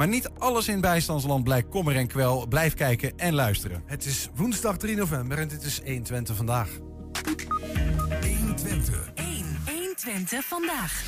[0.00, 2.46] Maar niet alles in bijstandsland blijkt kommer en kwel.
[2.46, 3.82] Blijf kijken en luisteren.
[3.86, 6.68] Het is woensdag 3 november en dit is 120 vandaag.
[8.20, 9.10] 120.
[9.14, 9.26] 1.
[9.64, 11.02] 120 vandaag.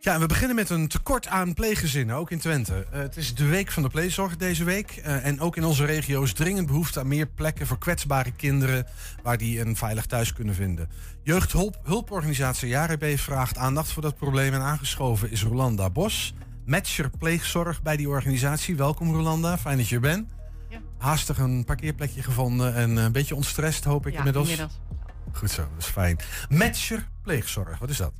[0.00, 2.86] Ja, en we beginnen met een tekort aan pleeggezinnen, ook in Twente.
[2.92, 5.02] Uh, het is de week van de pleegzorg deze week.
[5.06, 8.86] Uh, en ook in onze regio is dringend behoefte aan meer plekken voor kwetsbare kinderen...
[9.22, 10.88] waar die een veilig thuis kunnen vinden.
[11.22, 14.54] Jeugdhulporganisatie JARB vraagt aandacht voor dat probleem...
[14.54, 16.34] en aangeschoven is Rolanda Bos,
[16.68, 18.76] matcher pleegzorg bij die organisatie.
[18.76, 20.30] Welkom Rolanda, fijn dat je er bent.
[20.68, 20.78] Ja.
[20.98, 24.48] Haastig een parkeerplekje gevonden en een beetje ontstrest, hoop ik ja, inmiddels.
[24.48, 24.80] inmiddels.
[25.32, 26.18] Goed zo, dat is fijn.
[26.48, 28.12] Matcher pleegzorg, wat is dat?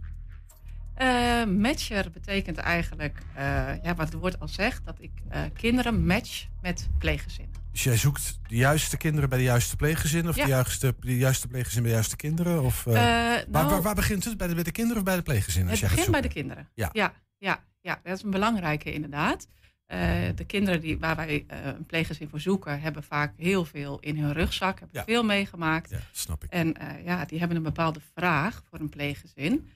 [0.99, 3.43] Uh, matcher betekent eigenlijk, uh,
[3.83, 7.55] ja, wat het woord al zegt, dat ik uh, kinderen match met pleeggezinnen.
[7.73, 10.31] Dus jij zoekt de juiste kinderen bij de juiste pleeggezinnen?
[10.31, 10.45] Of Ja.
[10.45, 12.63] de, juiste, de juiste pleeggezin bij de juiste kinderen?
[12.63, 14.37] Of, waar, nou, waar, waar begint het?
[14.37, 15.73] Bij de, bij de kinderen of bij de pleeggezinnen?
[15.73, 16.69] het begint bij de kinderen.
[16.75, 16.89] Ja.
[16.93, 19.47] ja, ja, ja, dat is een belangrijke inderdaad.
[19.95, 19.99] Uh,
[20.35, 24.19] de kinderen die, waar wij uh, een pleeggezin voor zoeken, hebben vaak heel veel in
[24.19, 25.05] hun rugzak, hebben Ja.
[25.05, 25.91] veel meegemaakt.
[25.91, 26.51] Ja, snap ik.
[26.51, 29.69] En uh, ja, die hebben een bepaalde vraag voor een pleeggezin.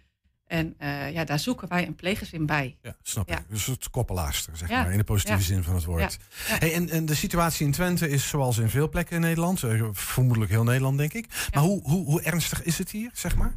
[0.46, 0.74] En
[1.12, 2.76] ja, daar zoeken wij een pleeggezin bij.
[2.82, 3.38] Ja, snap Ja.
[3.38, 3.44] ik.
[3.48, 4.82] Dus het koppelaarster, zeg Ja.
[4.82, 6.18] maar, in de positieve zin van het woord.
[6.44, 9.88] Hey, en, en de situatie in Twente is zoals in veel plekken in Nederland, eh,
[9.92, 11.48] vermoedelijk heel Nederland, denk ik.
[11.54, 13.54] Maar hoe, hoe, hoe ernstig is het hier, zeg maar?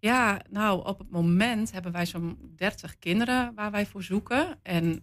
[0.00, 4.58] Ja, nou, op het moment hebben wij zo'n 30 kinderen waar wij voor zoeken.
[4.62, 5.02] En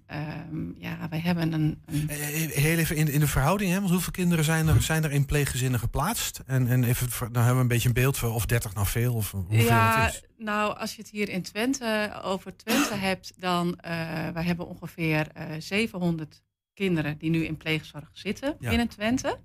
[0.52, 1.82] um, ja, wij hebben een.
[1.86, 2.10] een...
[2.10, 2.18] Eh,
[2.52, 3.80] Heel even in, in de verhouding, hè?
[3.80, 6.42] Want hoeveel kinderen zijn er, zijn er in pleeggezinnen geplaatst?
[6.46, 9.14] En, en even, dan hebben we een beetje een beeld van of 30 nou veel
[9.14, 10.22] of hoeveel ja, het is.
[10.46, 13.74] nou, als je het hier in Twente over Twente hebt, dan uh,
[14.30, 16.42] wij hebben ongeveer uh, 700
[16.74, 18.70] kinderen die nu in pleegzorg zitten Ja.
[18.70, 19.38] binnen Twente.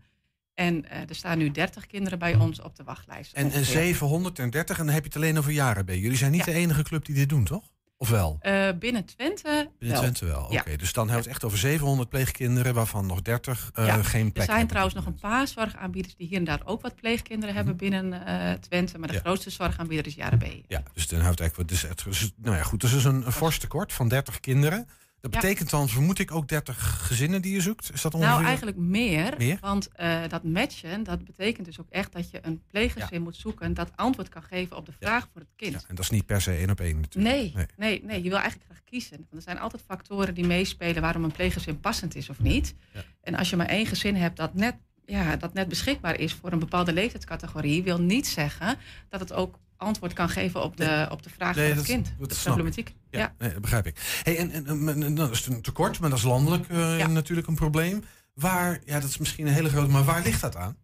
[0.54, 3.32] En uh, er staan nu 30 kinderen bij ons op de wachtlijst.
[3.32, 3.64] En, en ongeveer.
[3.64, 5.98] 730, en dan heb je het alleen over jaren bij.
[5.98, 6.52] Jullie zijn niet Ja.
[6.52, 7.70] de enige club die dit doen, toch?
[7.96, 8.38] Of wel?
[8.42, 9.70] Uh, binnen Twente.
[9.78, 10.12] Binnen wel.
[10.12, 10.44] Twente wel.
[10.44, 10.76] Oké, Ja.
[10.76, 14.02] dus dan hebben we het echt over 700 pleegkinderen, waarvan nog 30 uh, Ja.
[14.02, 16.82] geen Er plek zijn hebben trouwens nog een paar zorgaanbieders die hier en daar ook
[16.82, 18.98] wat pleegkinderen hebben binnen uh, Twente.
[18.98, 19.20] Maar de Ja.
[19.20, 20.44] grootste zorgaanbieder is Jaren B.
[20.68, 21.68] Ja, dus dan houdt eigenlijk.
[21.70, 22.80] Dus het, dus, nou ja, goed.
[22.80, 24.88] Dus is een, een fors tekort van 30 kinderen.
[25.22, 27.92] Dat betekent dan, vermoed ik, ook 30 gezinnen die je zoekt?
[27.92, 28.34] Is dat ongeveer?
[28.34, 29.34] Nou, eigenlijk meer.
[29.38, 29.58] Meer?
[29.60, 33.74] Want uh, dat matchen, dat betekent dus ook echt dat je een pleeggezin moet zoeken
[33.74, 35.72] dat antwoord kan geven op de vraag voor het kind.
[35.72, 37.34] Ja, en dat is niet per se één op één natuurlijk.
[37.34, 39.16] Nee, nee, nee, nee, je wil eigenlijk graag kiezen.
[39.16, 42.74] Want er zijn altijd factoren die meespelen waarom een pleeggezin passend is of niet.
[42.92, 43.04] Ja.
[43.20, 44.74] En als je maar één gezin hebt dat net,
[45.18, 48.76] ja, dat net beschikbaar is voor een bepaalde leeftijdscategorie, wil niet zeggen
[49.08, 52.12] dat het ook antwoord kan geven op de, op de vraag Nee, van het kind.
[52.18, 52.42] dat de ik.
[52.42, 52.94] problematiek.
[53.10, 53.34] Ja, Ja.
[53.38, 54.20] Nee, dat begrijp ik.
[54.22, 57.06] Hey, en, en, en, en dat is een tekort, maar dat is landelijk uh, Ja.
[57.06, 58.02] natuurlijk een probleem.
[58.34, 60.76] Waar, ja, dat is misschien een hele grote, maar waar ligt dat aan?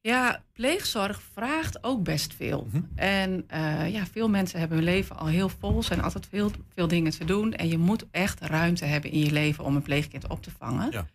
[0.00, 2.68] Ja, pleegzorg vraagt ook best veel.
[2.72, 2.82] Mhm.
[2.94, 6.88] En uh, ja, veel mensen hebben hun leven al heel vol, zijn altijd veel, veel
[6.88, 7.54] dingen te doen.
[7.54, 10.90] En je moet echt ruimte hebben in je leven om een pleegkind op te vangen.
[10.90, 11.06] Ja.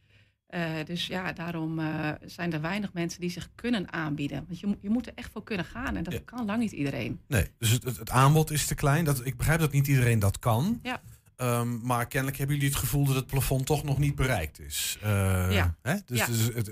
[0.50, 4.46] Uh, dus ja, daarom uh, zijn er weinig mensen die zich kunnen aanbieden.
[4.48, 6.20] Want je, je moet er echt voor kunnen gaan en dat Ja.
[6.26, 7.20] kan lang niet iedereen.
[7.28, 9.06] Nee, dus het, het, aanbod is te klein.
[9.06, 10.80] Dat, ik begrijp dat niet iedereen dat kan.
[10.84, 11.02] Ja.
[11.38, 14.98] Um, maar kennelijk hebben jullie het gevoel dat het plafond toch nog niet bereikt is.
[15.04, 15.08] Uh,
[15.52, 15.76] Ja.
[15.82, 15.96] Hè?
[16.06, 16.26] Dus, Ja.
[16.26, 16.68] dus het,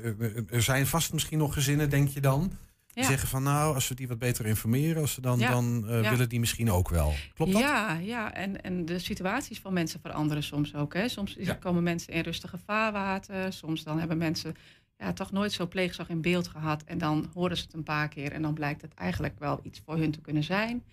[0.52, 2.52] er zijn vast misschien nog gezinnen, denk je dan,
[2.94, 6.02] die zeggen van nou, als we die wat beter informeren, als ze dan, dan uh,
[6.02, 6.10] Ja.
[6.10, 7.14] willen die misschien ook wel.
[7.34, 7.62] Klopt dat?
[7.62, 8.34] Ja, ja.
[8.34, 10.94] En, en de situaties van mensen veranderen soms ook.
[10.94, 11.08] Hè.
[11.08, 13.54] Soms komen mensen in rustige vaarwater.
[13.54, 14.56] Soms dan hebben mensen
[14.98, 16.84] ja, toch nooit zo pleegzorg in beeld gehad.
[16.84, 19.82] En dan horen ze het een paar keer en dan blijkt het eigenlijk wel iets
[19.86, 20.84] voor hun te kunnen zijn.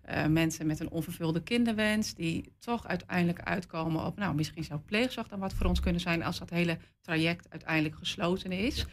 [0.00, 4.18] Eh, mensen met een onvervulde kinderwens die toch uiteindelijk uitkomen op...
[4.18, 6.22] nou, misschien zou pleegzorg dan wat voor ons kunnen zijn...
[6.22, 8.76] als dat hele traject uiteindelijk gesloten is.
[8.76, 8.84] Ja.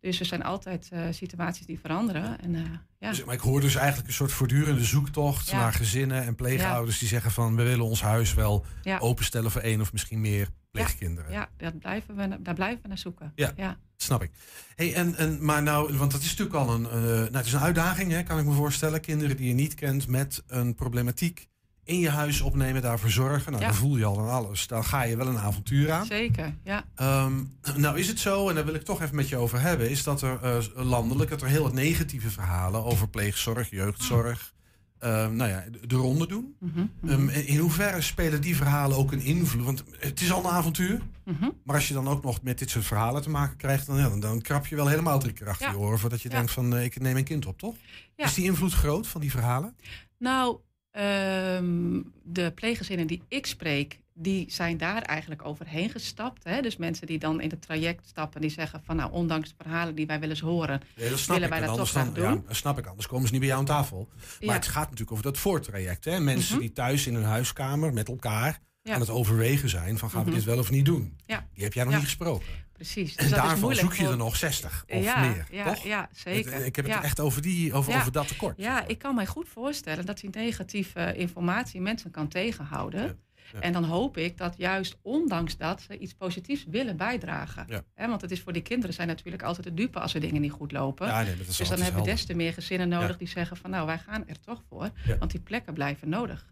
[0.00, 2.40] Dus er zijn altijd eh, situaties die veranderen.
[2.40, 2.62] En, eh,
[2.98, 3.08] ja.
[3.08, 5.56] Dus, maar ik hoor dus eigenlijk een soort voortdurende zoektocht Ja.
[5.58, 8.64] naar gezinnen en pleegouders die zeggen van we willen ons huis wel
[8.98, 11.32] openstellen voor één of misschien meer pleegkinderen.
[11.32, 13.32] Ja, dat blijven we, daar blijven we naar zoeken.
[13.34, 13.52] Ja.
[13.56, 13.76] ja.
[13.96, 14.30] Snap ik.
[14.74, 17.52] Hey, en, en, maar nou, want dat is natuurlijk al een, eh, nou, het is
[17.52, 19.00] een uitdaging, hè, kan ik me voorstellen.
[19.00, 21.48] Kinderen die je niet kent met een problematiek
[21.88, 23.52] in je huis opnemen, daarvoor zorgen.
[23.52, 23.68] Nou, Ja.
[23.70, 24.66] dan voel je al aan alles.
[24.66, 26.06] Dan ga je wel een avontuur aan.
[26.06, 26.84] Zeker, ja.
[26.94, 27.32] Ehm,
[27.76, 30.02] nou is het zo, en daar wil ik toch even met je over hebben, is
[30.02, 34.54] dat er eh, landelijk dat er heel wat negatieve verhalen over pleegzorg, jeugdzorg,
[34.98, 36.54] ehm, nou ja, de, de ronde doen.
[36.60, 39.64] Mhm, mhm, Ehm, in hoeverre spelen die verhalen ook een invloed?
[39.64, 41.00] Want het is al een avontuur.
[41.24, 41.48] mhm.
[41.64, 44.08] Maar als je dan ook nog met dit soort verhalen te maken krijgt, dan, ja,
[44.08, 45.72] dan, dan krap je wel helemaal drie keer achter Ja.
[45.72, 47.74] je oren voordat je denkt van eh, ik neem een kind op, toch?
[48.16, 49.76] Is die invloed groot van die verhalen?
[50.18, 50.58] Nou,
[50.98, 56.44] ehm, de pleeggezinnen die ik spreek, die zijn daar eigenlijk overheen gestapt.
[56.44, 56.60] Hè?
[56.62, 59.94] Dus mensen die dan in het traject stappen, die zeggen van nou, ondanks de verhalen
[59.94, 61.48] die wij willen eens horen, dat Willen ik.
[61.48, 62.24] wij dat toch dan, graag doen?
[62.34, 62.86] Ja, dat snap ik.
[62.86, 64.08] Anders komen ze niet bij jou aan tafel.
[64.10, 64.52] Maar Ja.
[64.52, 66.04] het gaat natuurlijk over dat voortraject.
[66.04, 66.20] Hè?
[66.20, 66.60] Mensen Mhm.
[66.62, 68.94] die thuis in hun huiskamer met elkaar Ja.
[68.94, 70.36] aan het overwegen zijn van gaan we Mhm.
[70.38, 71.16] dit wel of niet doen.
[71.26, 71.46] Ja.
[71.54, 71.98] Die heb jij nog Ja.
[71.98, 72.46] niet gesproken.
[72.72, 73.10] Precies.
[73.14, 75.84] En Dus dat daarvan moeilijk zoek je er nog 60 of ja, meer, ja, toch?
[75.84, 76.64] Ja, zeker.
[76.64, 77.02] Ik heb het ja.
[77.02, 77.98] echt over, die, over, Ja.
[78.00, 78.54] over dat tekort.
[78.58, 83.00] Ja, ik kan mij goed voorstellen dat die negatieve informatie mensen kan tegenhouden.
[83.02, 83.14] Ja,
[83.52, 83.60] ja.
[83.60, 87.64] En dan hoop ik dat juist ondanks dat ze iets positiefs willen bijdragen.
[87.68, 87.82] Ja.
[87.94, 90.40] Hè, want het is voor die kinderen zijn natuurlijk altijd de dupe als er dingen
[90.40, 91.06] niet goed lopen.
[91.06, 93.16] Ja, nee, dus dan hebben we des te meer gezinnen nodig Ja.
[93.16, 94.90] die zeggen van nou wij gaan er toch voor.
[95.04, 95.18] Ja.
[95.18, 96.46] Want die plekken blijven nodig.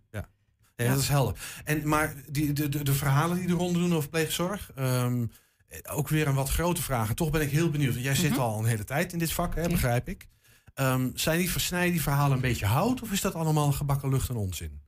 [0.77, 0.93] Nee, Ja.
[0.95, 1.35] dat is helder.
[1.65, 5.27] En, maar die, de, de, de verhalen die de ronde doen over pleegzorg, ehm,
[5.69, 7.09] eh, ook weer een wat grote vraag.
[7.09, 7.93] En toch ben ik heel benieuwd.
[7.93, 8.41] want Jij zit Mhm.
[8.41, 10.27] al een hele tijd in dit vak, hè, begrijp ik.
[10.75, 14.29] Ehm, zijn die, versnijden die verhalen een beetje hout of is dat allemaal gebakken lucht
[14.29, 14.81] en onzin?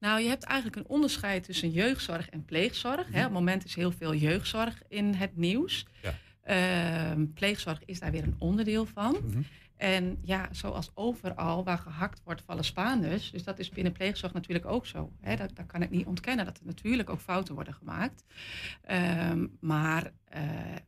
[0.00, 3.06] Nou, je hebt eigenlijk een onderscheid tussen jeugdzorg en pleegzorg.
[3.10, 3.18] Hè.
[3.18, 5.86] Op het moment is heel veel jeugdzorg in het nieuws.
[6.02, 6.14] Ja.
[6.42, 9.16] Ehm, pleegzorg is daar weer een onderdeel van.
[9.26, 9.40] Mhm.
[9.82, 13.30] En ja, zoals overal waar gehakt wordt, vallen Spaanders.
[13.30, 15.12] Dus dat is binnen pleegzorg natuurlijk ook zo.
[15.20, 15.36] Hè.
[15.36, 18.24] Dat, dat kan ik niet ontkennen, dat er natuurlijk ook fouten worden gemaakt.
[18.82, 20.42] Ehm, maar eh,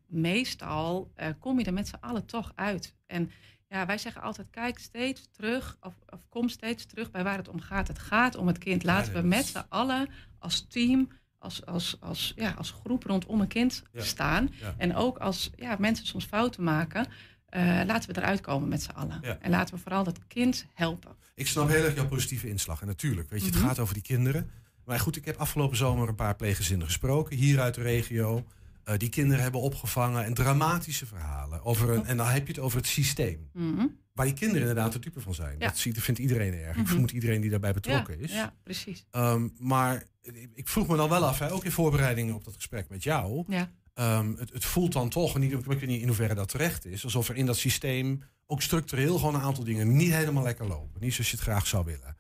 [0.07, 2.95] meestal eh, kom je er met z'n allen toch uit.
[3.07, 3.31] En
[3.69, 7.49] ja, wij zeggen altijd, kijk steeds terug, of, of kom steeds terug bij waar het
[7.49, 7.89] om gaat.
[7.89, 8.85] Het gaat om het kind.
[8.85, 10.09] Laten we met z'n allen
[10.39, 11.09] als team,
[11.39, 14.03] als, als, als, ja, als groep rondom een kind Ja.
[14.03, 14.49] staan.
[14.61, 14.75] Ja.
[14.77, 17.07] En ook als ja, mensen soms fouten maken,
[17.55, 19.19] eh, laten we eruit komen met z'n allen.
[19.23, 19.39] Ja.
[19.41, 21.11] En laten we vooral dat kind helpen.
[21.35, 22.81] Ik snap heel erg jouw positieve inslag.
[22.81, 23.67] En natuurlijk, weet je, het Mhm.
[23.67, 24.51] gaat over die kinderen.
[24.85, 28.45] Maar goed, ik heb afgelopen zomer een paar pleeggezinnen gesproken, hier uit de regio.
[28.85, 31.65] Eh, die kinderen hebben opgevangen en dramatische verhalen.
[31.65, 33.49] Over een, en dan heb je het over het systeem.
[33.53, 33.87] Mhm.
[34.13, 35.57] Waar die kinderen inderdaad de dupe van zijn.
[35.59, 35.67] Ja.
[35.67, 36.71] Dat ziet, vindt iedereen erg.
[36.71, 36.87] Ik Mhm.
[36.87, 38.33] vermoed iedereen die daarbij Ja, betrokken is.
[38.33, 39.05] ja, precies.
[39.11, 42.55] Ehm, maar ik- ik vroeg me dan wel af, hè, ook in voorbereiding op dat
[42.55, 43.45] gesprek met jou.
[43.49, 43.71] Ja.
[43.95, 47.05] Ehm, het, het voelt dan toch, niet, ik weet niet in hoeverre dat terecht is,
[47.05, 51.01] alsof er in dat systeem ook structureel gewoon een aantal dingen niet helemaal lekker lopen.
[51.01, 52.17] Niet zoals je het graag zou willen.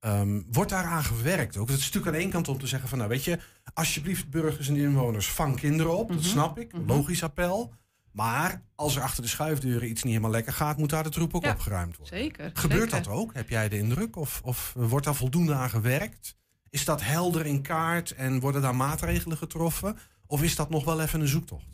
[0.00, 1.68] Ehm, wordt daaraan gewerkt ook?
[1.68, 3.38] Het is natuurlijk aan één kant om te zeggen van, nou weet je,
[3.74, 6.08] alsjeblieft burgers en inwoners, vang kinderen op.
[6.08, 6.26] Dat Mhm.
[6.26, 6.86] snap ik, Mhm.
[6.86, 7.72] logisch appel.
[8.12, 11.34] Maar als er achter de schuifdeuren iets niet helemaal lekker gaat, moet daar de troep
[11.34, 12.18] ook Ja, opgeruimd worden.
[12.18, 12.50] Zeker.
[12.54, 13.04] Gebeurt zeker.
[13.04, 13.34] dat ook?
[13.34, 14.16] Heb jij de indruk?
[14.16, 16.36] Of, of wordt daar voldoende aan gewerkt?
[16.70, 19.98] Is dat helder in kaart en worden daar maatregelen getroffen?
[20.26, 21.64] Of is dat nog wel even een zoektocht?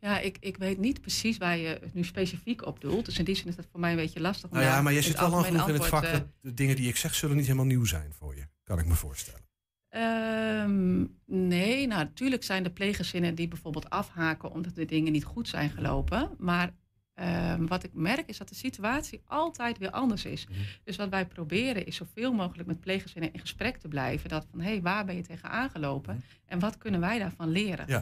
[0.00, 3.04] Ja, ik, ik weet niet precies waar je het nu specifiek op doelt.
[3.04, 4.50] Dus in die zin is dat voor mij een beetje lastig.
[4.50, 6.88] Nou ja, maar je zit wel lang genoeg in het vak dat de dingen die
[6.88, 8.42] ik zeg zullen niet helemaal nieuw zijn voor je.
[8.64, 9.40] Kan ik me voorstellen.
[9.88, 15.48] Ehm, nee, nou natuurlijk zijn er pleeggezinnen die bijvoorbeeld afhaken omdat de dingen niet goed
[15.48, 16.30] zijn gelopen.
[16.38, 16.74] Maar
[17.14, 20.46] ehm, wat ik merk is dat de situatie altijd weer anders is.
[20.46, 20.58] Mhm.
[20.84, 24.28] Dus wat wij proberen is zoveel mogelijk met pleeggezinnen in gesprek te blijven.
[24.28, 27.84] Dat van hé, hey, waar ben je tegen aangelopen en wat kunnen wij daarvan leren?
[27.84, 27.92] Mhm.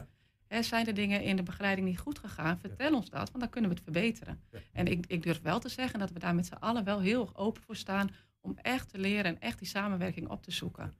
[0.47, 0.61] Ja.
[0.61, 2.59] Zijn er dingen in de begeleiding niet goed gegaan?
[2.59, 4.41] Vertel ons dat, want dan kunnen we het verbeteren.
[4.51, 4.59] Ja.
[4.71, 7.21] En ik, ik durf wel te zeggen dat we daar met z'n allen wel heel
[7.21, 8.09] erg open voor staan
[8.41, 10.95] om echt te leren en echt die samenwerking op te zoeken.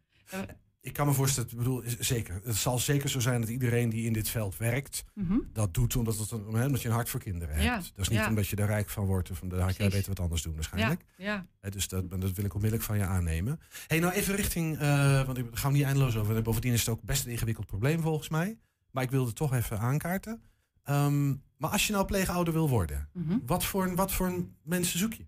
[0.83, 2.41] Ik kan me voorstellen, ik bedoel, zeker.
[2.43, 5.37] Het zal zeker zo zijn dat iedereen die in dit veld werkt, Mhm.
[5.53, 7.65] dat doet omdat, het een, omdat je een hart voor kinderen hebt.
[7.65, 8.27] Ja, Dat is niet ja.
[8.27, 11.01] omdat je er rijk van wordt of omdat jij beter wat anders doen waarschijnlijk.
[11.17, 11.69] Ja, ja.
[11.69, 13.59] Dus dat, dat wil ik onmiddellijk van je aannemen.
[13.87, 16.35] hey, nou even richting, eh, want daar gaan we niet eindeloos over.
[16.35, 18.57] En bovendien is het ook best een ingewikkeld probleem volgens mij.
[18.91, 20.41] Maar ik wilde het toch even aankaarten.
[20.83, 23.37] Ehm, maar als je nou pleegouder wil worden, Mhm.
[23.45, 25.25] wat voor, wat voor mensen zoek je?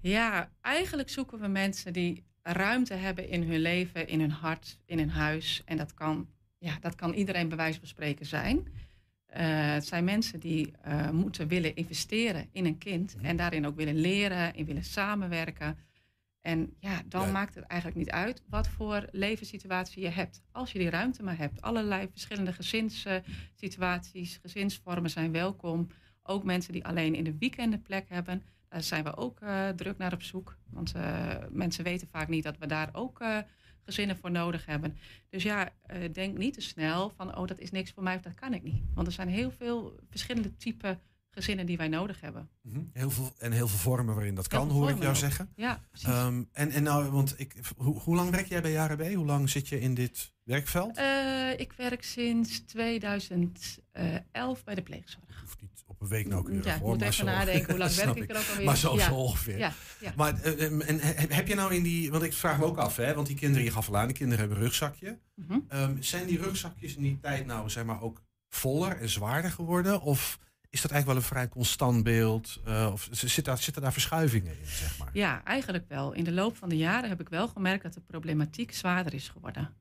[0.00, 4.98] ja, eigenlijk zoeken we mensen die ruimte hebben in hun leven, in hun hart, in
[4.98, 5.62] hun huis.
[5.64, 6.28] En dat kan,
[6.58, 8.66] ja, dat kan iedereen bij wijze van spreken zijn.
[9.26, 13.76] Eh, het zijn mensen die eh, moeten willen investeren in een kind en daarin ook
[13.76, 15.78] willen leren, in willen samenwerken.
[16.40, 17.32] En ja, dan Ja.
[17.32, 20.42] maakt het eigenlijk niet uit wat voor levenssituatie je hebt.
[20.52, 21.60] Als je die ruimte maar hebt.
[21.62, 25.88] Allerlei verschillende gezinssituaties, gezinsvormen zijn welkom.
[26.22, 28.42] Ook mensen die alleen in de weekenden plek hebben.
[28.76, 30.56] Daar zijn we ook eh, druk naar op zoek.
[30.70, 33.38] Want eh, mensen weten vaak niet dat we daar ook eh,
[33.84, 34.96] gezinnen voor nodig hebben.
[35.28, 38.22] Dus ja, eh, denk niet te snel van, oh, dat is niks voor mij of
[38.22, 38.82] dat kan ik niet.
[38.94, 40.98] Want er zijn heel veel verschillende type
[41.30, 42.48] gezinnen die wij nodig hebben.
[42.62, 42.80] Mhm.
[42.92, 45.16] Heel veel, en heel veel vormen waarin dat Heel kan, hoor ik jou ook.
[45.16, 45.48] zeggen.
[45.54, 46.08] Ja, precies.
[46.08, 49.14] Ehm, en, en nou, want ik, hoe, hoe lang werk jij bij JRB?
[49.14, 50.96] Hoe lang zit je in dit werkveld?
[50.96, 55.24] Eh, ik werk sinds 2011 bij de pleegzorg.
[55.46, 56.88] Hoeft niet op een week nauwkeurig ja, ik hoor.
[56.88, 58.64] moet even nadenken hoe lang werk ik er ook alweer.
[58.64, 59.06] Maar zo, ja.
[59.08, 59.58] zo ongeveer.
[59.58, 60.12] Ja, ja.
[60.16, 62.76] Maar eh, eh, en, he- heb je nou in die, want ik vraag me ook
[62.78, 65.18] af, hè, want die kinderen, je gaf al aan, die kinderen hebben een rugzakje.
[65.34, 65.58] Mhm.
[65.68, 70.00] Ehm, zijn die rugzakjes in die tijd nou, zeg maar, ook voller en zwaarder geworden?
[70.00, 70.38] Of
[70.70, 72.60] is dat eigenlijk wel een vrij constant beeld?
[72.64, 75.08] Eh, of z- zit daar, zitten daar verschuivingen in, zeg maar?
[75.12, 76.12] Ja, eigenlijk wel.
[76.12, 79.28] In de loop van de jaren heb ik wel gemerkt dat de problematiek zwaarder is
[79.28, 79.74] geworden.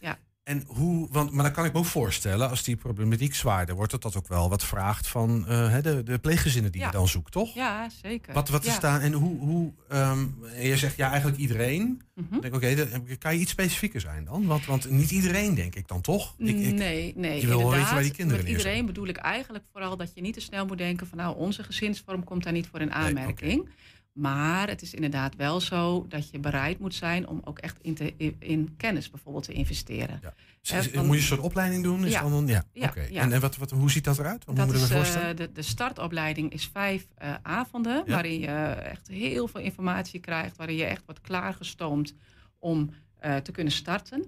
[0.00, 0.18] En,
[0.50, 3.90] En hoe, want, maar dan kan ik me ook voorstellen, als die problematiek zwaarder wordt,
[3.90, 6.86] dat dat ook wel wat vraagt van eh, de, de pleeggezinnen die Ja.
[6.86, 7.54] je dan zoekt, toch?
[7.54, 8.34] Ja, zeker.
[8.34, 8.80] Wat, wat is Ja.
[8.80, 12.02] daar en hoe, hoe ehm, en je zegt ja, eigenlijk iedereen.
[12.14, 12.34] Mhm.
[12.34, 14.46] Ik denk, oké, dan- kan je iets specifieker zijn dan?
[14.46, 16.34] Want, want niet iedereen, denk ik dan toch?
[16.38, 17.40] Ik, ik, nee, nee.
[17.40, 20.20] je wil wel weten waar die kinderen Met iedereen bedoel ik eigenlijk vooral dat je
[20.20, 23.68] niet te snel moet denken van nou, onze gezinsvorm komt daar niet voor in aanmerking.
[24.12, 27.94] Maar het is inderdaad wel zo dat je bereid moet zijn om ook echt in,
[27.94, 30.20] te, in, kennis bijvoorbeeld te investeren.
[30.22, 30.34] Ja.
[30.62, 32.04] Van- Moet je een soort opleiding doen?
[32.06, 32.22] Is Ja.
[32.28, 33.06] dan, ja, Ja, oké.
[33.10, 33.20] ja.
[33.22, 34.44] En, en wat, wat, hoe ziet dat eruit?
[34.44, 35.36] Wat Dat moet ik me is, eh, voorstellen?
[35.36, 40.76] de, de startopleiding is vijf eh, avonden, waarin je echt heel veel informatie krijgt, waarin
[40.76, 42.14] je echt wordt klaargestoomd
[42.58, 44.24] om eh, te kunnen starten.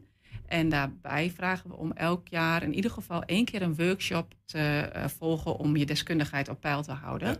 [0.47, 4.59] En daarbij vragen we om elk jaar in ieder geval één keer een workshop te
[4.59, 7.37] eh, volgen om je deskundigheid op peil te houden.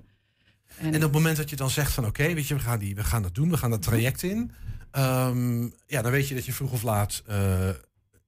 [0.79, 2.95] En op het moment dat je dan zegt van oké, weet je, we gaan, die,
[2.95, 4.53] we gaan dat doen, we gaan dat traject in.
[4.91, 7.69] ehm, ja, dan weet je dat je vroeg of laat eh,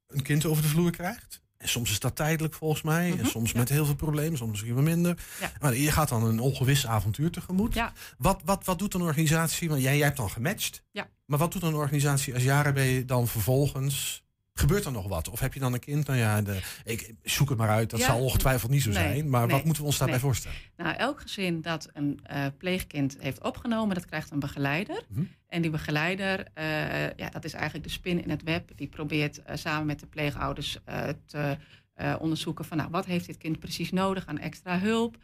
[0.09, 1.43] een kind over de vloer krijgt.
[1.57, 3.11] En soms is dat tijdelijk volgens mij.
[3.11, 3.59] En Mhm, soms ja.
[3.59, 5.19] met heel veel problemen, soms misschien wat minder.
[5.41, 5.53] Ja.
[5.61, 7.75] Maar je gaat dan een ongewis avontuur tegemoet.
[7.75, 7.93] Ja.
[8.19, 9.69] Wat, wat, wat doet een organisatie?
[9.69, 10.83] Want jij, jij hebt dan gematcht.
[10.91, 11.09] Ja.
[11.27, 14.24] Maar wat doet een organisatie als jaren ben je dan vervolgens?
[14.57, 15.29] Gebeurt er nog wat?
[15.29, 16.07] Of heb je dan een kind?
[16.07, 17.91] Nou ja, de, ik zoek het maar uit.
[17.91, 18.07] Dat Ja.
[18.07, 19.29] zal ongetwijfeld niet zo Nee, zijn.
[19.29, 20.27] Maar nee, wat moeten we ons daarbij nee.
[20.27, 20.59] voorstellen?
[20.77, 25.03] Nou, elk gezin dat een eh, pleegkind heeft opgenomen, dat krijgt een begeleider.
[25.09, 25.25] Mhm.
[25.49, 26.65] En die begeleider, eh,
[27.17, 28.71] ja, dat is eigenlijk de spin in het web.
[28.77, 30.79] Die probeert eh, samen met de pleegouders
[31.27, 31.57] te
[32.19, 35.17] onderzoeken van, nou, wat heeft dit kind precies nodig aan extra hulp?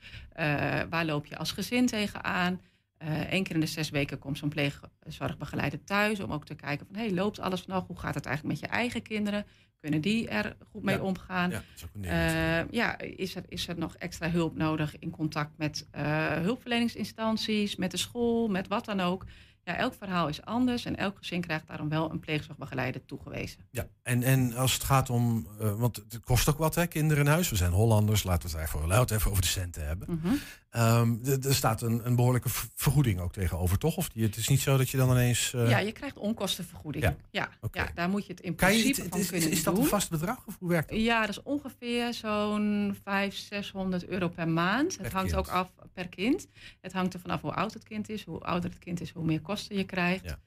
[0.90, 2.60] Waar loop je als gezin tegenaan?
[3.00, 6.87] Eh Eén keer in de zes weken komt zo'n pleegzorgbegeleider thuis om ook te kijken
[6.87, 7.87] van, hey, loopt alles nog?
[7.87, 9.47] Hoe gaat het eigenlijk met je eigen kinderen?
[9.80, 11.02] Kunnen die er goed mee Ja.
[11.02, 11.50] omgaan?
[11.50, 11.62] Ja,
[12.00, 12.09] is.
[12.09, 17.76] Eh, ja, is er, is er nog extra hulp nodig in contact met eh, hulpverleningsinstanties,
[17.76, 19.25] met de school, met wat dan ook?
[19.64, 23.61] Ja, elk verhaal is anders en elk gezin krijgt daarom wel een pleegzorgbegeleider toegewezen.
[23.71, 27.25] Ja, en, en als het gaat om, eh, want het kost ook wat, hè, kinderen
[27.25, 27.50] in huis.
[27.50, 30.09] We zijn Hollanders, laten we het we het even over de centen hebben.
[30.23, 30.35] Mhm.
[30.70, 33.96] D- er staat een, een behoorlijke vergoeding ook tegenover, toch?
[33.96, 35.52] Of die, het is niet zo dat je dan ineens.
[35.54, 37.04] eh, Ja, je krijgt onkostenvergoeding.
[37.30, 39.82] Ja, Ja, daar moet je het in principe het, van is, kunnen is dat doen.
[39.84, 41.00] een vast bedrag of hoe werkt dat?
[41.00, 44.96] Ja, dat is ongeveer zo'n 500, 600 euro per maand.
[44.96, 45.46] Per Het hangt kind.
[45.46, 46.46] ook af per kind.
[46.80, 48.24] Het hangt er vanaf hoe oud het kind is.
[48.24, 50.24] Hoe ouder het kind is, hoe meer kosten je krijgt.
[50.24, 50.38] Ja.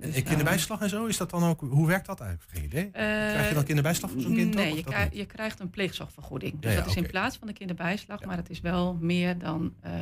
[0.00, 2.50] Dus, en kinderbijslag eh, en zo, is dat dan ook, hoe werkt dat eigenlijk?
[2.52, 2.90] Geen idee.
[2.90, 6.52] Krijg je dan kinderbijslag voor zo'n kind Nee, je, krijg- je krijgt een pleegzorgvergoeding.
[6.60, 8.26] Dus Ja, ja, dat is in plaats van de kinderbijslag, Ja.
[8.26, 9.92] maar het is wel meer dan, eh,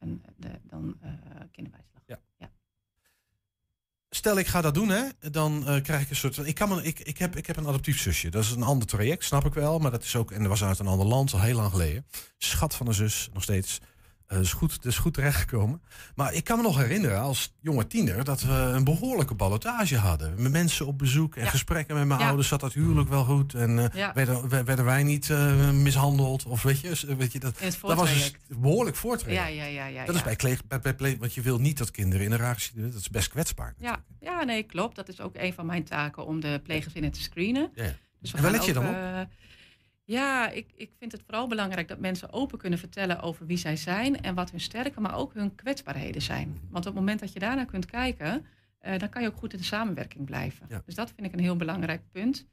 [0.00, 1.10] een, de, dan eh,
[1.52, 2.02] kinderbijslag.
[2.06, 2.50] Ja.
[4.10, 6.46] Stel ik ga dat doen, hè, dan eh, krijg ik een soort.
[6.46, 8.28] Ik, kan me, ik, ik, heb, ik heb een adoptief zusje.
[8.30, 9.78] Dat is een ander traject, snap ik wel.
[9.78, 10.30] Maar dat is ook.
[10.32, 12.06] En dat was uit een ander land, al heel lang geleden.
[12.38, 13.80] Schat van een zus, nog steeds.
[14.28, 15.82] Eh is goed, is goed terechtgekomen.
[16.14, 20.42] Maar ik kan me nog herinneren als jonge tiener dat we een behoorlijke ballotage hadden.
[20.42, 21.50] Met mensen op bezoek en Ja.
[21.50, 22.26] gesprekken met mijn Ja.
[22.26, 22.48] ouders.
[22.48, 23.54] Zat dat huwelijk wel goed?
[23.54, 24.12] En eh, Ja.
[24.14, 26.44] werden, we- werden wij niet eh, mishandeld?
[26.44, 28.60] Of weet je, weet je dat, dat was dus voortraject.
[28.60, 29.40] behoorlijk voortraject.
[29.42, 29.86] Ja, ja, ja.
[29.86, 32.38] ja, Dat is bij, bij, bij pleeg- want je wil niet dat kinderen in een
[32.38, 32.90] situatie.
[32.90, 33.74] Dat is best kwetsbaar.
[33.78, 34.96] Ja, ja, nee, klopt.
[34.96, 37.70] Dat is ook een van mijn taken om de pleeggezinnen te screenen.
[38.20, 38.94] Dus En waar let je dan op?
[40.08, 43.76] Ja, ik, ik vind het vooral belangrijk dat mensen open kunnen vertellen over wie zij
[43.76, 46.48] zijn en wat hun sterke, maar ook hun kwetsbaarheden zijn.
[46.48, 46.58] Mhm.
[46.70, 48.46] Want op het moment dat je daarnaar kunt kijken,
[48.78, 50.66] eh, dan kan je ook goed in de samenwerking blijven.
[50.68, 50.82] Ja.
[50.84, 52.46] Dus dat vind ik een heel belangrijk punt.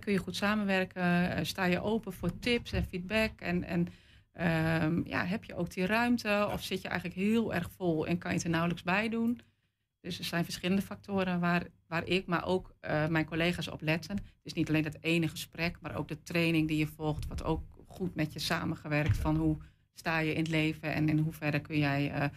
[0.00, 1.36] Kun je goed samenwerken?
[1.36, 3.40] Eh, sta je open voor tips en feedback?
[3.40, 3.88] En, en
[4.32, 6.48] ehm, ja, heb je ook die ruimte?
[6.52, 9.40] Of zit je eigenlijk heel erg vol en kan je het er nauwelijks bij doen?
[10.08, 14.16] Dus er zijn verschillende factoren waar, waar ik, maar ook eh, mijn collega's op letten.
[14.16, 17.44] Het is niet alleen het ene gesprek, maar ook de training die je volgt, wordt
[17.44, 19.56] ook goed met je samengewerkt van hoe
[19.94, 22.30] sta je in het leven en in hoeverre kun jij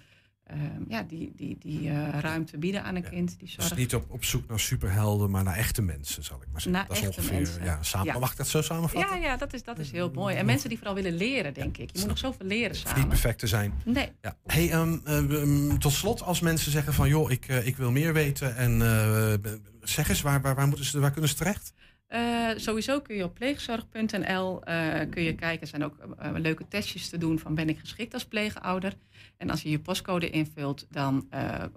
[0.43, 3.09] eh, ehm, ja, die, die, die eh, ruimte bieden aan een Ja.
[3.09, 3.29] kind.
[3.29, 3.75] Die Dus zorg.
[3.75, 6.71] niet op, op zoek naar superhelden, maar naar echte mensen, zal ik maar zeggen.
[6.71, 7.33] Naar dat is ongeveer.
[7.37, 7.63] mensen.
[7.63, 8.19] Ja, samen, Ja.
[8.19, 9.19] Mag ik dat zo samenvatten?
[9.19, 10.35] Ja, ja dat, is, dat is heel mooi.
[10.35, 11.89] En mensen die vooral willen leren, denk ik.
[11.93, 13.07] Je moet nog zoveel leren hoeft niet samen.
[13.07, 13.73] perfect te zijn.
[13.85, 14.37] Nee, Ja.
[14.45, 18.13] Hey, ehm, ehm, tot slot, als mensen zeggen van joh, ik, eh, ik wil meer
[18.13, 19.33] weten en eh,
[19.81, 21.73] zeg eens, waar, waar, waar, moeten ze, waar kunnen ze terecht?
[22.11, 25.61] Eh, sowieso kun je op pleegzorg.nl eh, kun je kijken.
[25.61, 28.93] Er zijn ook eh, leuke testjes te doen van ben ik geschikt als pleegouder.
[29.37, 31.29] En als je je postcode invult, dan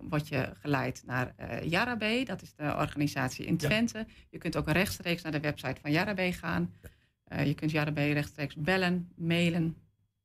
[0.08, 2.22] word je geleid naar Jarabe.
[2.24, 3.68] Dat is de organisatie in Ja.
[3.68, 4.06] Twente.
[4.30, 6.72] Je kunt ook rechtstreeks naar de website van Jarabe gaan.
[7.44, 9.76] Je kunt Jarabe rechtstreeks bellen, mailen,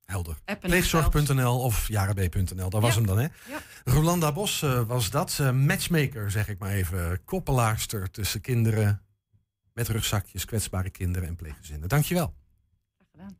[0.05, 0.37] Helder.
[0.59, 2.95] Pleegzorg.nl of jarab.nl, dat was Ja.
[2.97, 3.23] hem dan hè?
[3.23, 3.61] Ja.
[3.83, 9.01] Rolanda Bos was dat, matchmaker zeg ik maar even, koppelaarster tussen kinderen
[9.79, 11.89] met rugzakjes, kwetsbare kinderen en pleeggezinnen.
[11.89, 12.33] Dankjewel.
[12.97, 13.37] Graag gedaan.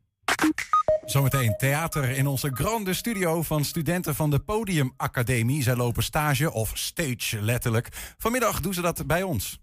[1.04, 5.62] Zometeen theater in onze grande studio van studenten van de Podium Academie.
[5.62, 7.88] Zij lopen stage of stage letterlijk.
[8.18, 9.58] Vanmiddag doen ze dat bij ons.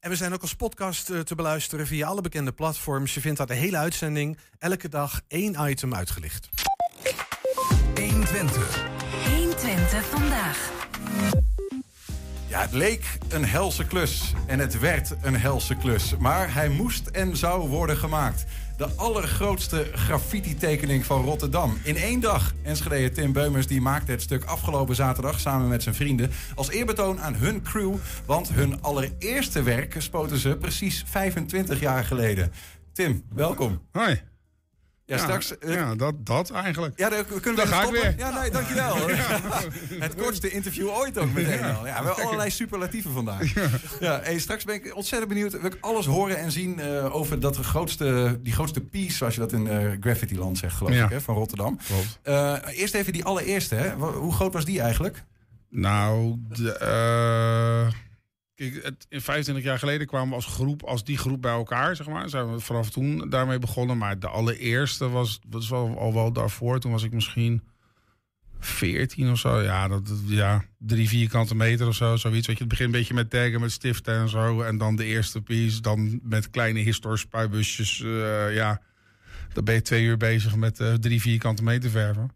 [0.00, 3.14] En we zijn ook als podcast eh, te beluisteren via alle bekende platforms.
[3.14, 6.48] Je vindt daar de hele uitzending, elke dag één item uitgelicht.
[7.94, 8.86] 120.
[9.24, 10.70] 120 vandaag.
[12.48, 16.16] Ja, het leek een helse klus en het werd een helse klus.
[16.16, 18.44] Maar hij moest en zou worden gemaakt.
[18.76, 21.78] De allergrootste graffiti-tekening van Rotterdam.
[21.82, 22.54] In één dag.
[22.62, 26.30] Enschede Tim Beumers die maakte het stuk afgelopen zaterdag samen met zijn vrienden.
[26.54, 27.94] Als eerbetoon aan hun crew.
[28.26, 32.52] Want hun allereerste werk spoten ze precies 25 jaar geleden.
[32.92, 33.82] Tim, welkom.
[33.92, 34.20] Hoi.
[35.08, 35.54] Ja, straks...
[35.60, 36.98] Ja, ja, dat, dat eigenlijk.
[36.98, 38.00] Ja, dan kunnen we Dan ga ik stoppen.
[38.02, 38.18] weer.
[38.18, 38.96] Ja, nee, dankjewel.
[40.06, 41.86] Het kortste interview ooit ook meteen al.
[41.86, 43.54] Ja, we hebben allerlei superlatieven vandaag.
[44.00, 45.52] Ja, hey, straks ben ik ontzettend benieuwd.
[45.52, 49.40] Wil ik alles horen en zien eh, over dat grootste, die grootste piece, zoals je
[49.40, 51.78] dat in eh Graffiti-land zegt, geloof ik, hè, van Rotterdam.
[51.86, 52.18] Klopt.
[52.22, 53.74] Eh, eerst even die allereerste.
[53.74, 53.94] Hè.
[53.94, 55.24] Hoe groot was die eigenlijk?
[55.70, 57.92] Nou, de, eh,
[58.58, 61.96] kijk, het, in 25 jaar geleden kwamen we als groep, als die groep bij elkaar,
[61.96, 62.28] zeg maar.
[62.28, 63.98] Zijn we vanaf toen daarmee begonnen.
[63.98, 66.80] Maar de allereerste was, was wel, al wel daarvoor.
[66.80, 67.62] Toen was ik misschien
[68.60, 69.60] 14 of zo.
[69.60, 72.16] Ja, dat, ja, drie vierkante meter of zo.
[72.16, 72.46] Zoiets.
[72.46, 74.62] Weet je, het begint een beetje met taggen, met stiften en zo.
[74.62, 75.80] En dan de eerste piece.
[75.80, 78.00] Dan met kleine histor spuitbusjes.
[78.00, 78.80] eh, ja,
[79.52, 82.30] dan ben je twee uur bezig met eh, drie vierkante meter verven.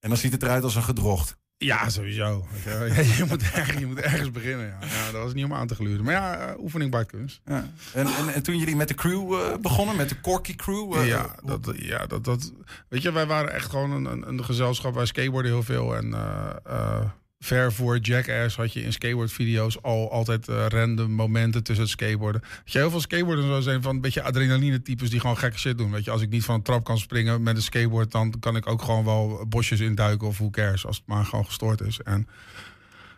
[0.00, 1.40] En dan ziet het eruit als een gedrocht.
[1.64, 2.46] Ja, sowieso.
[2.64, 2.86] Je, wel.
[2.86, 4.66] Ja, je, moet ergens, je moet ergens beginnen.
[4.66, 4.78] Ja.
[4.80, 6.04] Ja, dat was niet om aan te gluren.
[6.04, 7.40] Maar ja, eh, oefening bij kunst.
[7.44, 7.70] Ja.
[7.94, 10.94] En, en, en toen jullie met de crew eh, begonnen, met de Corky crew...
[10.94, 12.52] eh, ja, dat, ja dat, dat.
[12.88, 14.94] Weet je, wij waren echt gewoon een, een, een gezelschap.
[14.94, 15.96] Wij skateboarden heel veel.
[15.96, 17.04] En eh, eh,
[17.44, 22.40] ver voor Jackass had je in skateboardvideo's al altijd eh, random momenten tussen het skateboarden.
[22.40, 25.58] Weet je, heel veel skateboarders zo zijn van een beetje adrenaline types die gewoon gekke
[25.58, 25.90] shit doen.
[25.90, 28.56] Weet je, als ik niet van een trap kan springen met een skateboard, dan kan
[28.56, 32.00] ik ook gewoon wel bosjes induiken of hoe cares, als het maar gewoon gestoord is.
[32.00, 32.28] En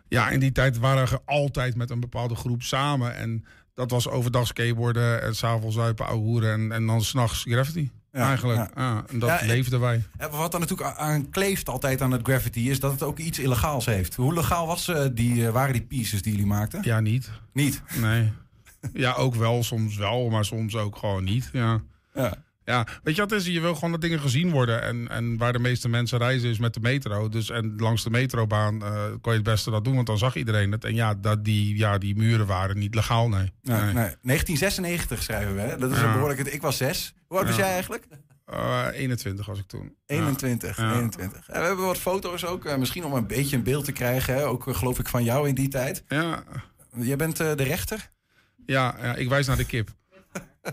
[0.07, 3.15] ja, in die tijd waren we altijd met een bepaalde groep samen.
[3.15, 7.91] En dat was overdag skateboarden en s'avonds zuipen, ouwe en, en dan s'nachts graffiti.
[8.15, 8.59] Ja, eigenlijk.
[8.75, 8.81] ja.
[8.83, 10.03] Ja, en dat Ja, leefden wij.
[10.31, 13.85] Wat er natuurlijk aan kleeft altijd aan het graffiti is dat het ook iets illegaals
[13.85, 14.15] heeft.
[14.15, 16.79] Hoe legaal was, eh, die, eh, waren die pieces die jullie maakten?
[16.83, 17.29] Ja, niet.
[17.53, 17.81] Niet.
[18.01, 18.31] Nee.
[18.93, 21.49] Ja, ook wel, soms wel, maar soms ook gewoon niet.
[21.53, 21.81] Ja.
[22.13, 22.33] Ja.
[22.65, 23.45] Ja, weet je wat is?
[23.45, 24.81] Je wil gewoon dat dingen gezien worden.
[24.81, 27.29] En, en waar de meeste mensen reizen is met de metro.
[27.29, 30.35] Dus en langs de metrobaan eh kon je het beste dat doen, want dan zag
[30.35, 30.83] iedereen het.
[30.83, 33.51] En ja, dat die, ja, die muren waren niet legaal, nee.
[33.61, 33.93] Nee, Nee.
[33.93, 33.93] nee.
[34.21, 35.61] 1996 schrijven we.
[35.61, 35.77] Hè?
[35.77, 36.05] Dat is Ja.
[36.05, 36.39] een behoorlijk.
[36.39, 37.13] Ik was zes.
[37.27, 37.61] Hoe oud was Ja.
[37.63, 38.07] jij eigenlijk?
[38.45, 39.95] Eh, 21 was ik toen.
[40.05, 40.77] 21.
[40.77, 40.93] Ja.
[40.93, 41.47] 21.
[41.49, 42.65] En we hebben wat foto's ook.
[42.65, 44.33] eh, misschien om een beetje een beeld te krijgen.
[44.35, 44.45] Hè?
[44.47, 46.03] Ook geloof ik van jou in die tijd.
[46.07, 46.43] Ja,
[46.97, 48.09] Jij bent de rechter.
[48.65, 49.89] ja, ja, ik wijs naar de kip.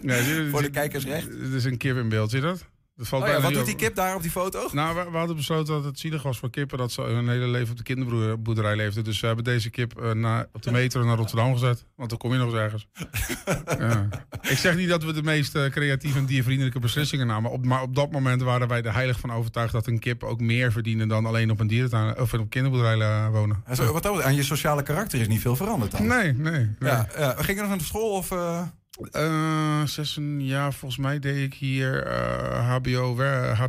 [0.01, 1.31] Nee, dit- Voor de kijkers recht.
[1.31, 2.65] Dit is een kip in beeld, zie je dat?
[2.97, 4.69] dat valt Oh ja, wat doet die kip daar op die foto?
[4.73, 7.47] Nou, we, we hadden besloten dat het zielig was voor kippen dat ze hun hele
[7.47, 9.05] leven op de kinderboerderij leefden.
[9.05, 11.85] Dus we hebben deze kip eh, naar, op de metro naar Rotterdam gezet.
[11.97, 12.89] Want dan kom je nog eens ergens.
[13.79, 14.09] ja.
[14.41, 17.51] Ik zeg niet dat we de meest eh, creatieve en diervriendelijke beslissingen namen.
[17.51, 20.41] Op, maar op dat moment waren wij er heilig van overtuigd dat een kip ook
[20.41, 23.63] meer verdiende dan alleen op een dierentuin of op kinderboerderij eh, wonen.
[23.67, 26.07] En zo, wat dat, aan je sociale karakter is niet veel veranderd dan.
[26.07, 26.53] Nee, nee.
[26.53, 26.69] nee.
[26.91, 27.37] Ja, ja.
[27.37, 28.31] We gingen nog naar de school of...
[29.13, 33.17] eh, Eh, zes jaar volgens mij deed ik hier eh, HBO,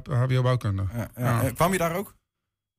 [0.09, 0.83] HBO bouwkunde.
[0.93, 1.23] ja, ja.
[1.41, 1.43] Ja.
[1.43, 2.15] Eh, Kwam je daar ook?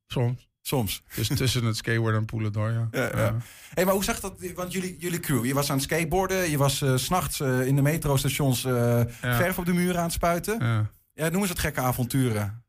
[0.06, 0.48] Soms.
[0.60, 1.02] Soms.
[1.14, 2.88] Dus tussen het skateboarden en poelen door, ja.
[2.90, 3.36] Ja, ja.
[3.74, 4.34] Hey, maar hoe zag dat?
[4.54, 7.82] Want jullie, jullie crew, je was aan het skateboarden, je was s s'nachts in de
[7.82, 9.06] metrostations Ja.
[9.20, 10.58] verf op de muren aan het spuiten.
[10.64, 10.90] Ja.
[11.14, 11.28] Ja.
[11.28, 12.64] noem eens het gekke avonturen.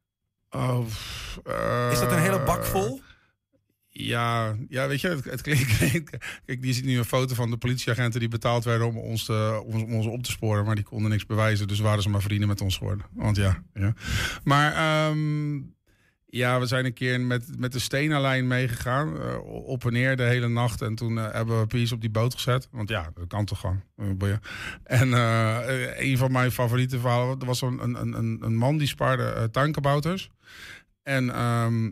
[0.50, 0.86] Oh,
[1.92, 3.02] Is dat een hele bak vol?
[3.98, 6.10] Ja, ja, weet je, het, het klinkt...
[6.62, 9.84] Die ziet nu een foto van de politieagenten die betaald werden om ons, te, om,
[9.84, 10.66] om ons op te sporen.
[10.66, 13.06] Maar die konden niks bewijzen, dus waren ze maar vrienden met ons geworden.
[13.14, 13.94] Want ja, ja.
[14.44, 15.56] Maar ehm,
[16.26, 19.22] ja, we zijn een keer met, met de Stena-lijn meegegaan.
[19.22, 20.82] eh, op en neer de hele nacht.
[20.82, 22.68] En toen eh, hebben we Pies op die boot gezet.
[22.72, 23.84] Want ja, dat kan toch gewoon.
[24.20, 24.32] Eh.
[24.84, 25.12] En
[26.08, 30.30] een van mijn favoriete verhalen er was een, een, een, een man die spaarde tuinkabouters.
[31.04, 31.90] En ehm,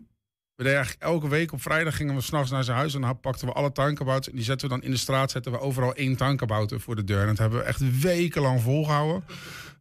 [0.56, 2.94] we deden eigenlijk elke week op vrijdag gingen we s'nachts naar zijn huis.
[2.96, 4.28] En dan pakten we alle tuinkabouters.
[4.30, 5.32] En die zetten we dan in de straat.
[5.32, 7.22] Zetten we overal één tuinkabouter voor de deur.
[7.22, 9.24] En dat hebben we echt wekenlang volgehouden.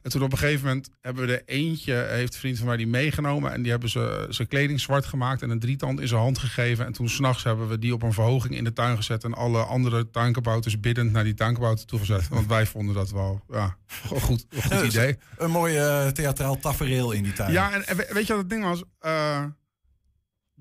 [0.03, 2.77] En toen op een gegeven moment hebben we er eentje, heeft een vriend van mij
[2.77, 3.53] die meegenomen.
[3.53, 6.87] En die hebben ze zijn kleding zwart gemaakt en een drietand in zijn hand gegeven.
[6.87, 9.25] En toen s'nachts hebben we die op een verhoging in de tuin gezet.
[9.25, 12.29] En alle andere tuinkabouters biddend naar die tuinkabouter toegezet.
[12.29, 13.77] Want wij vonden dat wel ja,
[14.11, 15.17] een goed, een goed idee.
[15.37, 17.53] Een mooi eh, theatraal tafereel in die tuin.
[17.53, 18.83] Ja, en, en we- weet je wat het ding was?
[19.01, 19.45] Eh,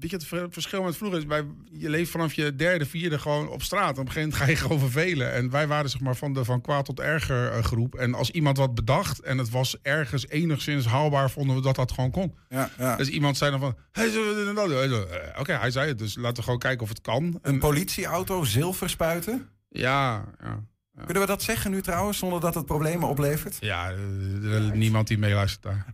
[0.02, 1.26] weet je het ver- verschil met vroeger is?
[1.26, 3.98] Bij, je leeft vanaf je derde, vierde gewoon op straat.
[3.98, 5.34] Op een gegeven moment ga je gewoon vervelen.
[5.34, 7.96] En wij waren zeg maar van de van kwaad tot erger eh, groep.
[7.96, 11.92] En als iemand wat bedacht en het was ergens enigszins haalbaar, vonden we dat dat
[11.92, 12.36] gewoon kon.
[12.50, 12.96] Ja, ja.
[12.96, 14.10] Dus iemand zei dan van, hey?
[14.10, 17.24] Hij eh, Oké, hij zei het, dus laten we gewoon kijken of het kan.
[17.24, 19.50] Een En, politieauto, zilver spuiten.
[19.70, 20.64] ja, ja.
[20.96, 23.58] Kunnen we dat zeggen nu trouwens, zonder dat het problemen oplevert?
[23.60, 25.86] Ja, eh, er niemand die meeluistert daar.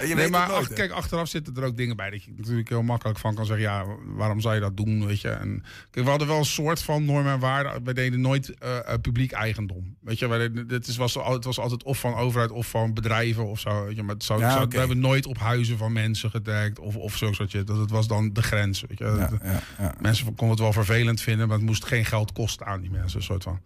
[0.00, 0.74] Je nee, weet maar het nooit, ach- hè?
[0.74, 3.64] kijk, achteraf zitten er ook dingen bij dat je natuurlijk heel makkelijk van kan zeggen,
[3.64, 5.28] ja, waarom zou je dat doen, weet je?
[5.28, 7.84] En kijk, we hadden wel een soort van normen en waarden.
[7.84, 10.28] Wij deden nooit eh, eh, publiek eigendom, weet je?
[10.28, 13.96] Deden, is, was, het was altijd of van overheid of van bedrijven of zo, weet
[13.96, 14.02] je?
[14.02, 14.72] Maar het zou, Ja, zou- oké.
[14.72, 17.66] we hebben nooit op huizen van mensen gedekt of, of zo shit.
[17.66, 19.04] Dat het was dan de grens, weet je?
[19.04, 19.94] Ja, Dat- ja, ja.
[20.00, 23.22] Mensen konden het wel vervelend vinden, maar het moest geen geld kosten aan die mensen,
[23.22, 23.60] soort van.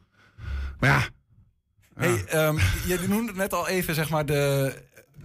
[0.80, 1.08] Maar ja.
[1.94, 4.72] Hey, ehm, je noemde net al even, zeg maar, de,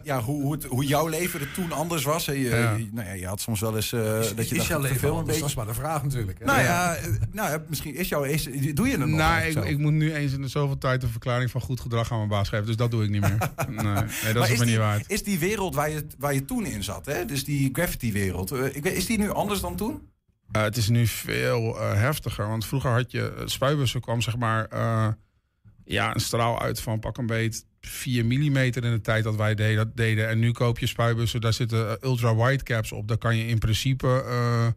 [0.03, 2.25] ja, hoe, hoe, het, hoe jouw leven er toen anders was.
[2.25, 2.31] hè.
[2.31, 2.71] Je, Ja.
[2.73, 4.01] je- nou ja, je had soms wel eens eh,
[4.35, 5.37] dat je is jouw leven veel een anders?
[5.39, 5.61] Dat beetje...
[5.61, 6.39] is maar de vraag natuurlijk.
[6.39, 6.45] hè?
[6.45, 8.23] Nou ja, eh, nou ja, misschien is jouw...
[8.23, 11.03] Is, doe je het nog Nou, ik, ik moet nu eens in de zoveel tijd
[11.03, 12.65] een verklaring van goed gedrag aan mijn baas geven.
[12.65, 13.37] Dus dat doe ik niet meer.
[13.67, 13.75] nee,
[14.23, 15.09] nee, dat Maar is me die, niet waard.
[15.11, 17.25] Is die wereld waar je, waar je toen in zat, hè?
[17.25, 20.09] dus die graffiti-wereld, eh, ik weet- is die nu anders dan toen?
[20.51, 22.47] Eh, het is nu veel eh, heftiger.
[22.47, 25.07] Want vroeger had je uh, spuibussen kwam zeg maar eh,
[25.85, 29.55] ja, een straal uit van pak een beet 4 mm in de tijd dat wij
[29.93, 30.27] deden.
[30.27, 33.07] En nu koop je spuibussen, daar zitten eh, ultra wide caps op.
[33.07, 34.67] Daar kan je in principe, eh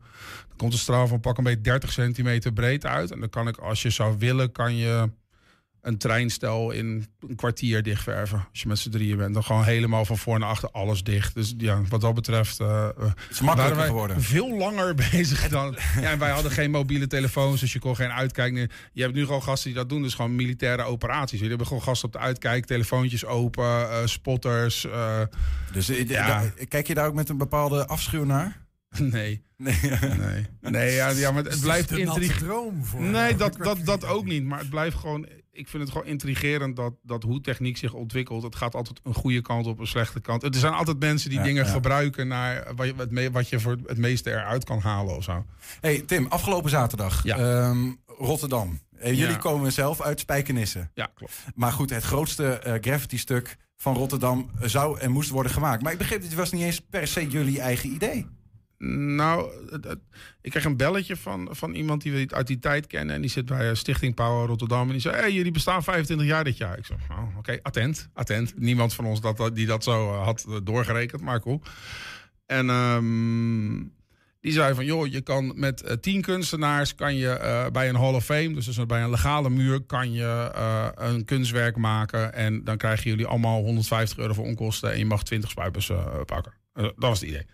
[0.56, 3.10] komt een straal van pak een beet 30 centimeter breed uit.
[3.10, 5.10] En dan kan ik, als je zou willen, kan je
[5.82, 8.46] een treinstel in een kwartier dichtverven.
[8.50, 9.34] Als je met z'n drieën bent.
[9.34, 11.34] Dan gewoon helemaal van voor naar achter alles dicht.
[11.34, 12.60] Dus ja, wat dat betreft...
[12.60, 14.22] eh, Het is makkelijker waren wij geworden.
[14.22, 15.76] veel langer bezig dan.
[16.00, 18.52] Ja, en wij hadden geen mobiele telefoons, dus je kon geen uitkijk.
[18.52, 21.40] meer- Je hebt nu gewoon gasten die dat doen, dus gewoon militaire operaties.
[21.40, 24.86] Je hebt gewoon gasten op de uitkijk, telefoontjes open, eh, spotters.
[25.72, 26.42] Dus Ja.
[26.68, 28.66] kijk je daar ook met een bepaalde afschuw naar?
[28.98, 29.78] nee, Nee.
[30.18, 30.46] nee.
[30.60, 31.88] Nee, ja, ja maar het, blijft
[32.82, 34.44] voor Nee, dat, dat, dat ook niet.
[34.44, 35.26] Maar het blijft gewoon.
[35.58, 38.42] Ik vind het gewoon intrigerend dat, dat hoe techniek zich ontwikkelt.
[38.42, 40.42] Het gaat altijd een goede kant op, een slechte kant.
[40.42, 41.70] Er zijn altijd mensen die Ja, dingen ja.
[41.70, 45.44] gebruiken naar wat je, me- wat je voor het meeste eruit kan halen of zo.
[45.80, 47.36] Hey Tim, afgelopen zaterdag, Ja.
[47.38, 48.80] ehm, Rotterdam.
[48.98, 50.88] Eh, jullie komen zelf uit Spijkenisse.
[50.94, 51.44] Ja, klopt.
[51.54, 55.82] Maar goed, het grootste eh, graffiti-stuk van Rotterdam zou en moest worden gemaakt.
[55.82, 58.26] Maar ik begreep, dit was niet eens per se jullie eigen idee.
[58.78, 59.50] Nou,
[60.40, 63.14] ik kreeg een belletje van, van iemand die we uit die tijd kennen.
[63.14, 64.86] En die zit bij eh, Stichting Power Rotterdam.
[64.86, 66.78] En die zei, hey, jullie bestaan 25 jaar dit jaar.
[66.78, 68.58] Ik zei, oh, oké, attent, attent.
[68.58, 71.62] Niemand van ons dat, die dat zo eh, had eh, doorgerekend, maar cool.
[72.46, 73.76] En ehm,
[74.40, 76.94] die zei van, joh, je kan met tien kunstenaars...
[76.94, 79.80] kan je bij een Hall of Fame, dus, dus bij een legale muur...
[79.80, 80.50] kan je
[80.94, 82.34] een kunstwerk maken.
[82.34, 84.92] En dan krijgen jullie allemaal 150 euro voor onkosten...
[84.92, 85.90] en je mag 20 spuipers
[86.24, 86.52] pakken.
[86.72, 87.46] Dat was het idee.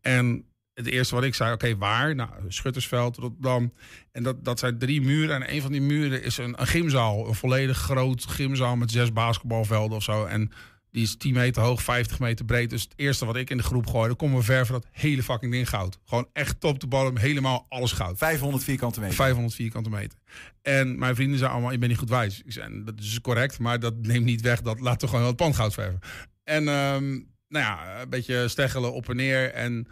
[0.00, 0.44] En
[0.76, 2.14] het eerste wat ik zei, oké, waar?
[2.14, 3.72] Nou, Schuttersveld, Rotterdam.
[4.12, 5.34] En dat, dat zijn drie muren.
[5.34, 7.28] En een van die muren is een, een gymzaal.
[7.28, 10.24] Een volledig groot gymzaal met zes basketbalvelden of zo.
[10.24, 10.52] En
[10.90, 12.70] die is 10 meter hoog, 50 meter breed.
[12.70, 15.52] Dus het eerste wat ik in de groep gooide, komen we verven dat hele fucking
[15.52, 15.98] ding goud.
[16.04, 18.18] Gewoon echt top de bottom, helemaal alles goud.
[18.18, 19.14] 500 vierkante meter.
[19.14, 20.18] 500 vierkante meter.
[20.62, 22.42] En mijn vrienden zeiden allemaal, je bent niet goed wijs.
[22.44, 24.60] Ik zei, dat is correct, maar dat neemt niet weg.
[24.60, 25.98] Dat laten we gewoon het pand goud verven.
[26.44, 27.08] En ehm,
[27.48, 29.52] nou ja, een beetje steggelen op en neer.
[29.52, 29.86] En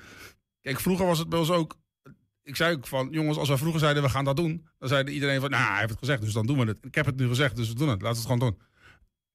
[0.65, 1.77] kijk, vroeger was het bij ons ook...
[2.43, 4.67] Ik zei ook van, jongens, als wij vroeger zeiden we gaan dat doen...
[4.79, 6.79] dan zei iedereen van, nou, hij heeft het gezegd, dus dan doen we het.
[6.81, 8.03] Ik heb het nu gezegd, dus we doen het.
[8.03, 8.69] Laten we het gewoon doen.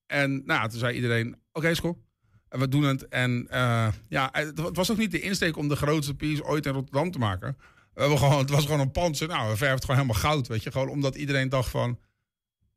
[0.05, 2.03] En nou, toen zei iedereen, oké, is cool.
[2.49, 3.07] En we doen het.
[3.07, 6.73] En eh, ja, het was ook niet de insteek om de grootste piece ooit in
[6.73, 7.57] Rotterdam te maken.
[7.93, 9.17] We hebben gewoon, het was gewoon een pand.
[9.17, 10.71] Zo, Nou, we het gewoon helemaal goud, weet je.
[10.71, 11.99] Gewoon omdat iedereen dacht van...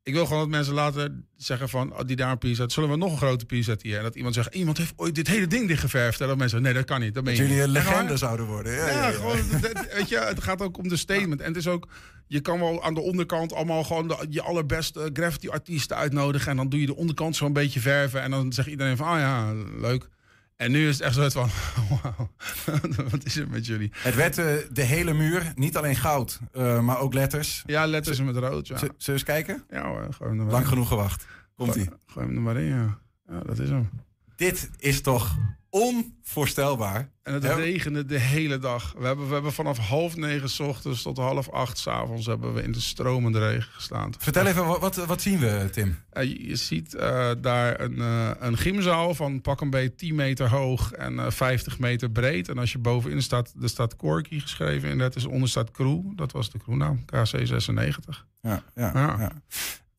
[0.03, 1.93] Ik wil gewoon dat mensen later zeggen van...
[1.93, 2.71] Oh, die daar een zet.
[2.71, 3.97] Zullen we nog een grote piece zetten hier?
[3.97, 4.55] En dat iemand zegt...
[4.55, 6.21] Iemand heeft ooit dit hele ding dichtgeverfd.
[6.21, 7.13] En dat mensen zeggen, nee, dat kan niet.
[7.13, 8.73] Dat ben Dat jullie een legende zouden worden.
[8.73, 9.11] Ja, ja, ja, ja.
[9.11, 11.41] gewoon, dat- weet je, het gaat ook om de statement.
[11.41, 11.87] En het is ook,
[12.27, 16.51] je kan wel aan de onderkant allemaal gewoon de, je allerbeste graffiti-artiesten uitnodigen.
[16.51, 18.21] En dan doe je de onderkant zo een beetje verven.
[18.21, 20.07] En dan zegt iedereen van, ah ja, leuk.
[20.55, 21.49] En nu is het echt zo van,
[22.03, 22.29] wauw,
[23.11, 23.91] wat is het met jullie?
[23.95, 27.63] Het werd eh, de hele muur, niet alleen goud, eh, maar ook letters.
[27.65, 28.77] Ja, letters met rood, ja.
[28.77, 29.63] Z- Zullen we eens kijken?
[29.69, 30.69] Ja hoor, gooi hem er maar Lang in.
[30.69, 31.25] genoeg gewacht.
[31.55, 31.89] Komt-ie.
[32.05, 32.99] Gooi hem er maar in, ja.
[33.29, 33.89] Ja, dat is hem.
[34.35, 35.37] Dit is toch
[35.73, 37.11] onvoorstelbaar?
[37.23, 38.93] En het regende de hele dag.
[38.97, 42.53] We hebben, we hebben vanaf half negen 's ochtends tot half acht 's avonds hebben
[42.53, 44.13] we in de stromende regen gestaan.
[44.17, 45.97] Vertel even, wat, wat, zien we, Tim?
[46.09, 50.49] Eh, je, ziet eh, daar een, eh, een gymzaal van pak een beetje 10 meter
[50.49, 52.49] hoog en eh 50 meter breed.
[52.49, 56.01] En als je bovenin staat, er staat Corky geschreven en dat is onder staat Crew.
[56.15, 58.25] Dat was de crewnaam, KC96.
[58.41, 59.15] Ja, ja, Ja.
[59.19, 59.31] ja.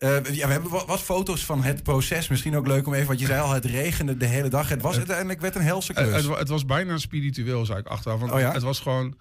[0.04, 2.28] Eh, ja, we hebben wat, wat foto's van het proces.
[2.28, 4.68] Misschien ook leuk om even, wat je zei al, het regende de hele dag.
[4.68, 6.14] Het was uiteindelijk werd een helse klus.
[6.14, 8.20] het, wa- het was bijna spiritueel, zei ik achteraf.
[8.20, 8.52] Want Oh ja?
[8.52, 9.18] het was gewoon...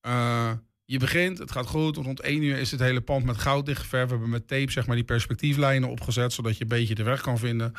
[0.00, 0.50] eh,
[0.84, 1.96] je begint, het gaat goed.
[1.96, 4.04] Rond één uur is het hele pand met goud dichtgeverfd.
[4.06, 6.32] We hebben met tape zeg maar, die perspectieflijnen opgezet...
[6.32, 7.72] zodat je een beetje de weg kan vinden.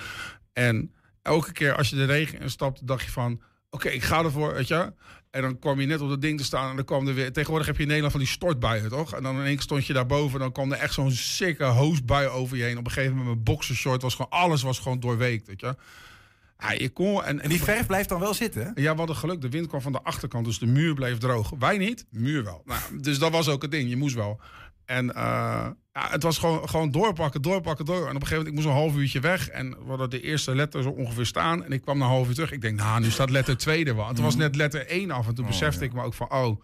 [0.53, 3.41] En elke keer als je de regen instapt, dacht je van...
[3.69, 4.93] oké, ik ga ervoor, weet je.
[5.33, 7.31] En dan kwam je net op dat ding te staan en dan kwam er weer...
[7.31, 9.13] Tegenwoordig heb je in Nederland van die stortbuien, toch?
[9.13, 11.63] En dan in één keer stond je daarboven en dan kwam er echt zo'n sikke
[11.63, 12.77] hoosbui over je heen.
[12.77, 14.31] Op een gegeven moment mijn boxershort was gewoon...
[14.31, 15.75] Alles was gewoon doorweekt, weet je.
[16.57, 17.23] Ja, je kon...
[17.23, 19.41] En, En die verf blijft dan wel zitten, ja, we hadden geluk.
[19.41, 21.51] De wind kwam van de achterkant, dus de muur bleef droog.
[21.59, 22.61] Wij niet, muur wel.
[22.65, 23.89] Nou, dus dat was ook het ding.
[23.89, 24.39] Je moest wel.
[24.85, 27.95] En eh, ja, het was gewoon, gewoon doorpakken, doorpakken, door.
[27.95, 29.49] En op een gegeven moment, ik moest een half uurtje weg.
[29.49, 31.63] En we hadden de eerste letter zo ongeveer staan.
[31.63, 32.51] En ik kwam na een half uur terug.
[32.51, 34.13] Ik denk, nou, nu staat letter 2 er wel.
[34.13, 35.27] Toen was net letter 1 af.
[35.27, 35.85] En toen Oh, besefte ja.
[35.85, 36.61] ik me ook van, oh,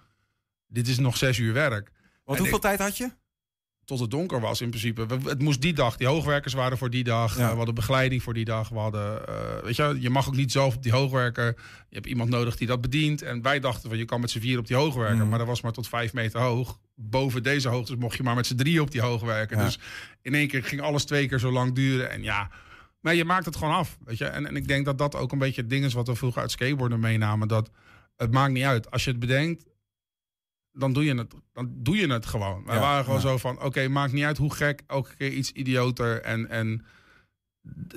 [0.68, 1.92] dit is nog zes uur werk.
[2.24, 3.12] Want En hoeveel ik- tijd had je?
[3.90, 5.06] Tot het donker was in principe.
[5.06, 5.98] We- Het moest die dag.
[5.98, 7.38] Die hoogwerkers waren voor die dag.
[7.38, 7.44] Ja.
[7.44, 8.70] Eh, We hadden begeleiding voor die dag.
[8.70, 11.46] We hadden, eh, weet je, je mag ook niet zelf op die hoogwerker.
[11.90, 13.22] Je hebt iemand nodig die dat bedient.
[13.22, 15.24] En wij dachten van je kan met z'n vier op die hoogwerker.
[15.24, 15.30] Mm.
[15.30, 16.80] Maar dat was maar tot vijf meter hoog.
[16.96, 19.58] Boven deze hoogte mocht je maar met z'n drie op die hoogwerker.
[19.58, 19.64] Ja.
[19.64, 19.80] Dus
[20.22, 22.10] in één keer ging alles twee keer zo lang duren.
[22.12, 22.50] En ja,
[23.02, 23.98] maar je maakt het gewoon af.
[24.06, 24.26] Weet je?
[24.26, 26.42] En, en ik denk dat dat ook een beetje het ding is wat we vroeger
[26.42, 27.48] uit skateboarden meenamen.
[27.48, 27.70] Dat
[28.18, 28.92] het maakt niet uit.
[28.92, 29.66] Als je het bedenkt,
[30.80, 32.64] dan doe je het, dan doe je het gewoon.
[32.66, 33.28] Wij Ja, waren gewoon ja.
[33.28, 36.22] zo van, oké, maakt niet uit hoe gek, elke keer iets idioter.
[36.22, 36.86] En, en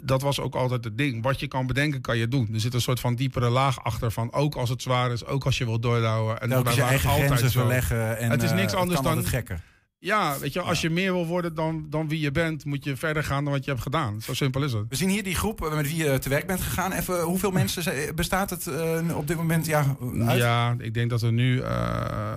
[0.03, 1.23] dat was ook altijd het ding.
[1.23, 2.49] Wat je kan bedenken, kan je doen.
[2.53, 5.45] Er zit een soort van diepere laag achter van, ook als het zwaar is, ook
[5.45, 6.41] als je wilt doordouwen.
[6.41, 7.61] En wij je eigen grenzen zo.
[7.61, 8.19] verleggen.
[8.19, 9.63] En, Het is eh, niks anders kan dan- altijd gekker.
[10.05, 12.97] Ja, weet je, als je meer wil worden dan, dan wie je bent, moet je
[12.97, 14.21] verder gaan dan wat je hebt gedaan.
[14.21, 14.85] Zo simpel is het.
[14.89, 16.93] We zien hier die groep met wie je te werk bent gegaan.
[16.93, 19.67] Even, hoeveel mensen ze- bestaat het eh, op dit moment?
[19.67, 20.39] Ja, uit?
[20.39, 22.35] Ja, ik denk dat er nu, eh, eh,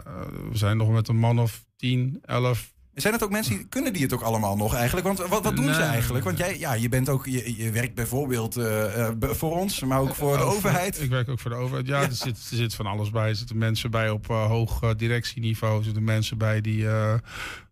[0.51, 3.93] we zijn nog met een man of 10, 11, Zijn het ook mensen die kunnen
[3.93, 5.08] die het ook allemaal nog eigenlijk?
[5.08, 6.25] Want wat, wat doen ze eigenlijk?
[6.25, 9.99] Want jij, ja, je bent ook, je, je werkt bijvoorbeeld eh, eh, voor ons, maar
[9.99, 11.01] ook voor de overheid.
[11.01, 11.88] Ik werk ook voor de overheid.
[11.88, 12.08] Ja, Ja.
[12.08, 13.29] Er, zit, er zit van alles bij.
[13.29, 15.77] Er zitten mensen bij op eh, hoog directieniveau.
[15.77, 16.88] Er zitten mensen bij die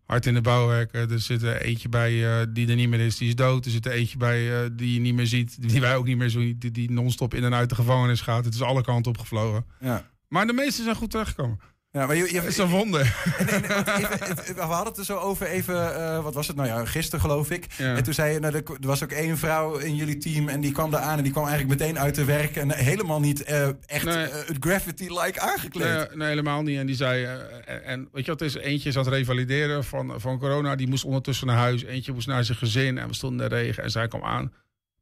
[0.06, 1.10] hard in de bouw werken.
[1.10, 2.10] Er zit er eentje bij
[2.52, 3.64] die er niet meer is, die is dood.
[3.64, 6.30] Er zit er eentje bij die je niet meer ziet, die wij ook niet meer
[6.30, 6.56] zien.
[6.58, 8.44] Die, die non-stop in en uit de gevangenis gaat.
[8.44, 9.64] Het is alle kanten opgevlogen.
[9.80, 10.06] Ja.
[10.28, 11.60] Maar de meesten zijn goed terechtgekomen.
[11.96, 13.16] Ja, maar je, je, Het is een wonder.
[13.38, 16.46] en- en- want even- het- we hadden het er zo over even, eh, wat was
[16.46, 17.66] het nou ja, gisteren geloof ik.
[17.76, 17.94] Ja.
[17.96, 20.72] En toen zei je, nou, er was ook één vrouw in jullie team en die
[20.72, 23.68] kwam daar aan en die kwam eigenlijk meteen uit de werk en helemaal niet eh,
[23.86, 24.16] echt Nee.
[24.24, 25.84] eh, het graffiti-like aangekleed.
[25.96, 26.78] Nee, nee, helemaal niet.
[26.78, 28.54] En die zei, eh, en, weet je wat is?
[28.54, 30.74] Eentje is aan het revalideren van, van corona.
[30.76, 31.84] Die moest ondertussen naar huis.
[31.84, 32.98] Eentje moest naar zijn gezin.
[32.98, 33.82] En we stonden in de regen.
[33.82, 34.52] En zij kwam aan.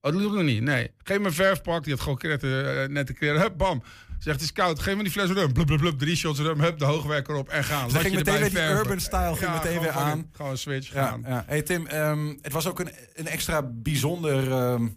[0.00, 0.62] Oh, dat ik nog niet.
[0.62, 0.90] Nee.
[1.02, 1.84] Geef me een verfpak.
[1.84, 3.40] Die had gewoon eh, nette kleren.
[3.40, 3.82] Hup, bam.
[4.22, 4.80] Zegt, het is koud.
[4.80, 5.52] Geef me die fles rum.
[5.52, 5.98] Blub, blub, blub.
[5.98, 6.60] Drie shots rum.
[6.60, 7.48] Hup, de hoogwerker op.
[7.48, 7.88] En gaan.
[7.88, 10.30] Ze Laat ging je meteen weer die urban style ging meteen gewoon weer aan.
[10.32, 11.22] Gewoon switch Ja, gaan.
[11.26, 11.44] ja.
[11.46, 14.88] Hey Tim, ehm, het was ook een, een extra bijzonder ehm,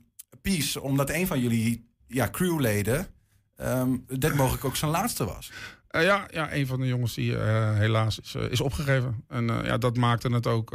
[0.42, 3.08] piece, omdat een van jullie ja, crewleden
[3.56, 5.52] ehm dit mogelijk ook zijn laatste was.
[5.88, 9.24] Eh, ja, ja, een van de jongens die eh, helaas is, eh, is opgegeven.
[9.28, 10.74] En ja, dat maakte het ook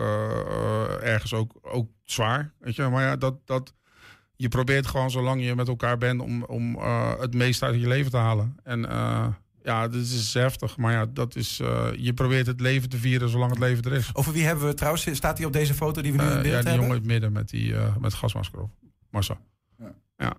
[1.03, 2.53] ergens ook, ook zwaar.
[2.59, 2.83] Weet je?
[2.83, 3.75] Maar ja, dat, dat,
[4.41, 7.89] je probeert gewoon zolang je met elkaar bent om, om eh, het meeste uit je
[7.89, 8.57] leven te halen.
[8.63, 9.27] En eh,
[9.63, 10.77] ja, dit is heftig.
[10.77, 13.93] Maar ja, dat is, eh, je probeert het leven te vieren zolang het leven er
[13.93, 14.11] is.
[14.13, 15.15] Over wie hebben we trouwens?
[15.15, 16.73] Staat hij op deze foto die we nu in beeld ja, die hebben?
[16.73, 18.71] jongen in het midden met, die, eh, met het gasmasker op.
[19.11, 19.39] Marcel.
[19.79, 19.95] Ja.
[20.17, 20.37] Ja.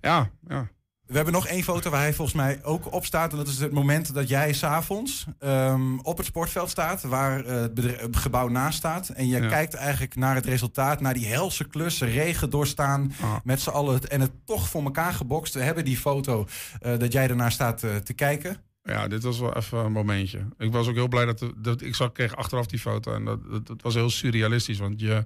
[0.00, 0.68] Ja, ja.
[1.06, 3.30] We hebben nog één foto waar hij volgens mij ook op staat.
[3.30, 7.02] En dat is het moment dat jij s'avonds um, op het sportveld staat.
[7.02, 9.08] Waar uh, het, gebouw naast staat.
[9.08, 9.48] En je Ja.
[9.48, 11.00] kijkt eigenlijk naar het resultaat.
[11.00, 13.12] Naar die helse klus, regen doorstaan.
[13.20, 13.34] Ah.
[13.44, 14.08] Met z'n allen.
[14.08, 15.54] En het toch voor elkaar gebokst.
[15.54, 16.46] We hebben die foto
[16.86, 18.56] uh, dat jij ernaar staat uh, te kijken.
[18.82, 20.46] Ja, dit was wel even een momentje.
[20.58, 23.14] Ik was ook heel blij dat, dat ik zag, kreeg achteraf die foto.
[23.14, 24.78] En dat, dat, dat was heel surrealistisch.
[24.78, 25.24] Want je,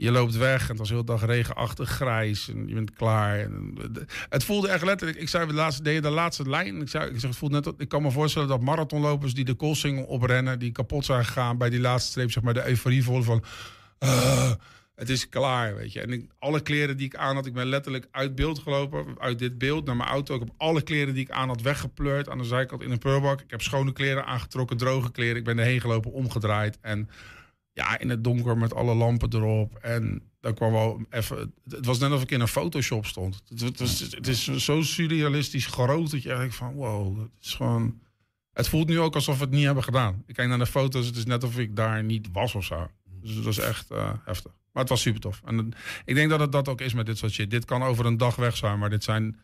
[0.00, 2.48] je loopt weg en het was heel dag regenachtig, grijs.
[2.48, 3.48] En je bent klaar.
[4.28, 5.18] Het voelde echt letterlijk.
[5.18, 6.80] Ik zei de laatste, de laatste lijn.
[6.80, 7.72] Ik, zei, ik zeg, het voelt net.
[7.76, 11.70] Ik kan me voorstellen dat marathonlopers die de Koolsingel oprennen, die kapot zijn gegaan bij
[11.70, 13.44] die laatste streep, zeg maar, de euforie voelen van.
[13.98, 14.50] Uh,
[14.94, 16.00] het is klaar, weet je.
[16.00, 19.38] En ik, alle kleren die ik aan had, ik ben letterlijk uit beeld gelopen, uit
[19.38, 20.34] dit beeld naar mijn auto.
[20.34, 23.40] Ik heb alle kleren die ik aan had weggepleurd aan de zijkant in een pulbak.
[23.40, 25.36] Ik heb schone kleren aangetrokken, droge kleren.
[25.36, 27.08] Ik ben erheen gelopen, omgedraaid en
[27.72, 29.74] ja, in het donker met alle lampen erop.
[29.74, 31.54] En dan kwam wel even.
[31.68, 33.42] Het was net alsof ik in een Photoshop stond.
[33.48, 37.54] Het, het, was, het is zo surrealistisch groot dat je eigenlijk van wow, het is
[37.54, 38.00] gewoon.
[38.52, 40.22] Het voelt nu ook alsof we het niet hebben gedaan.
[40.26, 42.90] Ik kijk naar de foto's, het is net alsof ik daar niet was of zo.
[43.04, 44.52] Dus het was echt uh, heftig.
[44.72, 45.40] Maar het was super tof.
[45.44, 45.72] En
[46.04, 47.50] ik denk dat het dat ook is met dit soort shit.
[47.50, 49.40] Dit kan over een dag weg zijn, maar dit zijn,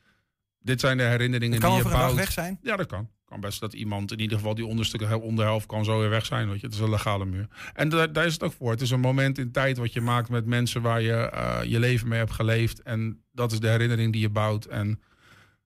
[0.59, 2.11] dit zijn de herinneringen het kan die je over bouwt.
[2.11, 2.59] een dag weg zijn?
[2.62, 3.09] Ja, dat kan.
[3.27, 6.49] Kan best dat iemand in ieder geval die onderste onderhelft kan zo weer weg zijn.
[6.49, 6.67] Weet je.
[6.67, 7.49] Het is een legale muur.
[7.75, 8.71] En daar, daar is het ook voor.
[8.71, 11.79] Het is een moment in tijd wat je maakt met mensen waar je uh, je
[11.79, 12.83] leven mee hebt geleefd.
[12.83, 14.65] En dat is de herinnering die je bouwt.
[14.65, 15.01] En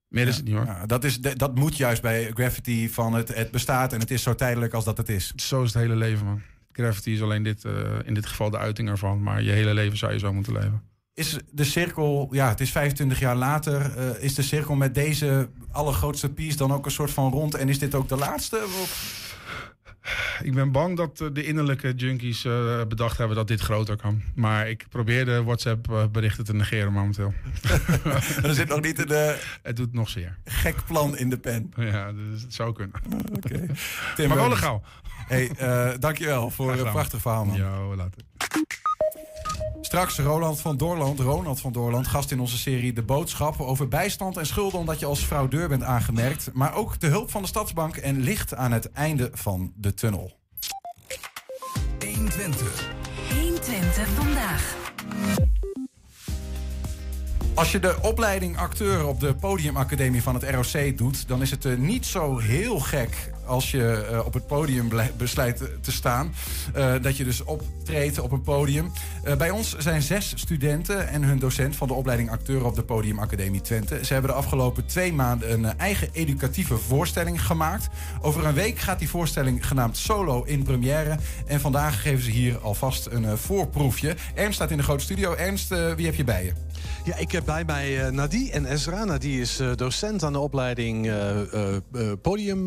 [0.09, 0.64] meer is het niet hoor.
[0.64, 4.23] Ja, dat, is, dat moet juist bij graffiti van het, het bestaat en het is
[4.23, 5.33] zo tijdelijk als dat het is.
[5.35, 6.42] Zo is het hele leven man.
[6.73, 7.73] Graffiti is alleen dit, uh,
[8.05, 9.23] in dit geval de uiting ervan.
[9.23, 10.89] Maar je hele leven zou je zo moeten leven.
[11.14, 15.49] Is de cirkel, ja, het is 25 jaar later, eh, is de cirkel met deze
[15.73, 17.55] allergrootste piece dan ook een soort van rond?
[17.55, 18.57] En is dit ook de laatste?
[18.83, 19.29] Of-
[20.42, 24.23] Ik ben bang dat eh, de innerlijke junkies eh, bedacht hebben dat dit groter kan.
[24.35, 27.33] Maar ik probeer de WhatsApp-berichten te negeren momenteel.
[28.42, 30.38] er zit nog niet een eh, Het doet nog zeer.
[30.44, 31.73] gek plan in de pen.
[31.77, 32.94] Ja, dus het zou kunnen.
[33.37, 33.66] Oké.
[34.16, 34.83] Tim Maar wel legaal.
[35.27, 37.57] Hey, eh, dankjewel voor een prachtig verhaal, man.
[37.57, 38.23] Ja, later.
[39.81, 44.37] Straks Roland van Doorland, Ronald van Doorland, gast in onze serie De Boodschap over bijstand
[44.37, 46.51] en schulden omdat je als fraudeur bent aangemerkt.
[46.53, 50.38] Maar ook de hulp van de Stadsbank en licht aan het einde van de tunnel.
[53.35, 54.77] 120 vandaag.
[57.55, 61.64] Als je de opleiding acteur op de podiumacademie van het ROC doet, dan is het
[61.64, 66.35] eh, niet zo heel gek als je eh, op het podium besluit te staan.
[66.75, 68.93] Eh, dat je dus optreedt op een podium.
[69.23, 72.83] Eh, bij ons zijn zes studenten en hun docent van de opleiding acteur op de
[72.83, 74.05] podiumacademie Twente.
[74.05, 77.89] Ze hebben de afgelopen twee maanden een eigen educatieve voorstelling gemaakt.
[78.21, 81.19] Over een week gaat die voorstelling genaamd Solo in première.
[81.47, 84.17] En vandaag geven ze hier alvast een voorproefje.
[84.35, 85.35] Ernst staat in de grote studio.
[85.35, 86.53] Ernst, wie heb je bij je?
[87.11, 89.05] Ja, ik heb bij mij eh, Nadie en Ezra.
[89.05, 91.37] Nadie is eh, docent aan de opleiding eh,
[92.23, 92.66] podium.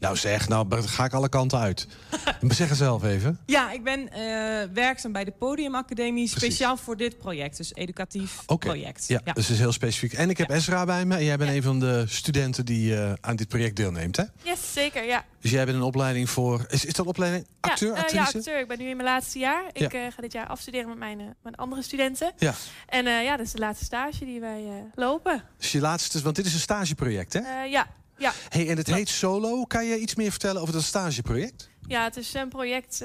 [0.00, 1.86] nou zeg, nou ga ik alle kanten uit.
[2.48, 3.38] Zeg het zelf even.
[3.46, 6.36] Ja, ik ben eh, werkzaam bij de Podiumacademie, Precies.
[6.54, 7.56] speciaal voor dit project.
[7.56, 8.66] Dus educatief Oké.
[8.66, 9.04] project.
[9.08, 10.12] Ja, dus het is heel specifiek.
[10.12, 11.14] En ik heb Ezra bij me.
[11.16, 14.24] En jij bent een van de studenten die eh, aan dit project deelneemt, hè?
[14.42, 15.24] Yes, zeker, ja.
[15.40, 16.66] Dus jij bent een opleiding voor...
[16.68, 18.16] Is, is dat opleiding acteur, ja, actrice?
[18.32, 18.60] ja, acteur.
[18.60, 19.64] Ik ben nu in mijn laatste jaar.
[19.72, 20.06] Ik Ja.
[20.06, 22.32] eh, ga dit jaar afstuderen met mijn, eh, mijn andere studenten.
[22.38, 22.54] Ja.
[22.88, 25.44] En eh, ja, dat is de laatste stage die wij eh, lopen.
[25.58, 26.22] Dus je laatste...
[26.22, 27.40] Want dit is een stageproject, hè?
[27.40, 27.86] Eh, ja.
[28.18, 28.32] Ja.
[28.48, 29.64] Hey, en het heet Solo.
[29.64, 31.70] Kan je iets meer vertellen over dat stageproject?
[31.86, 33.04] ja, het is een project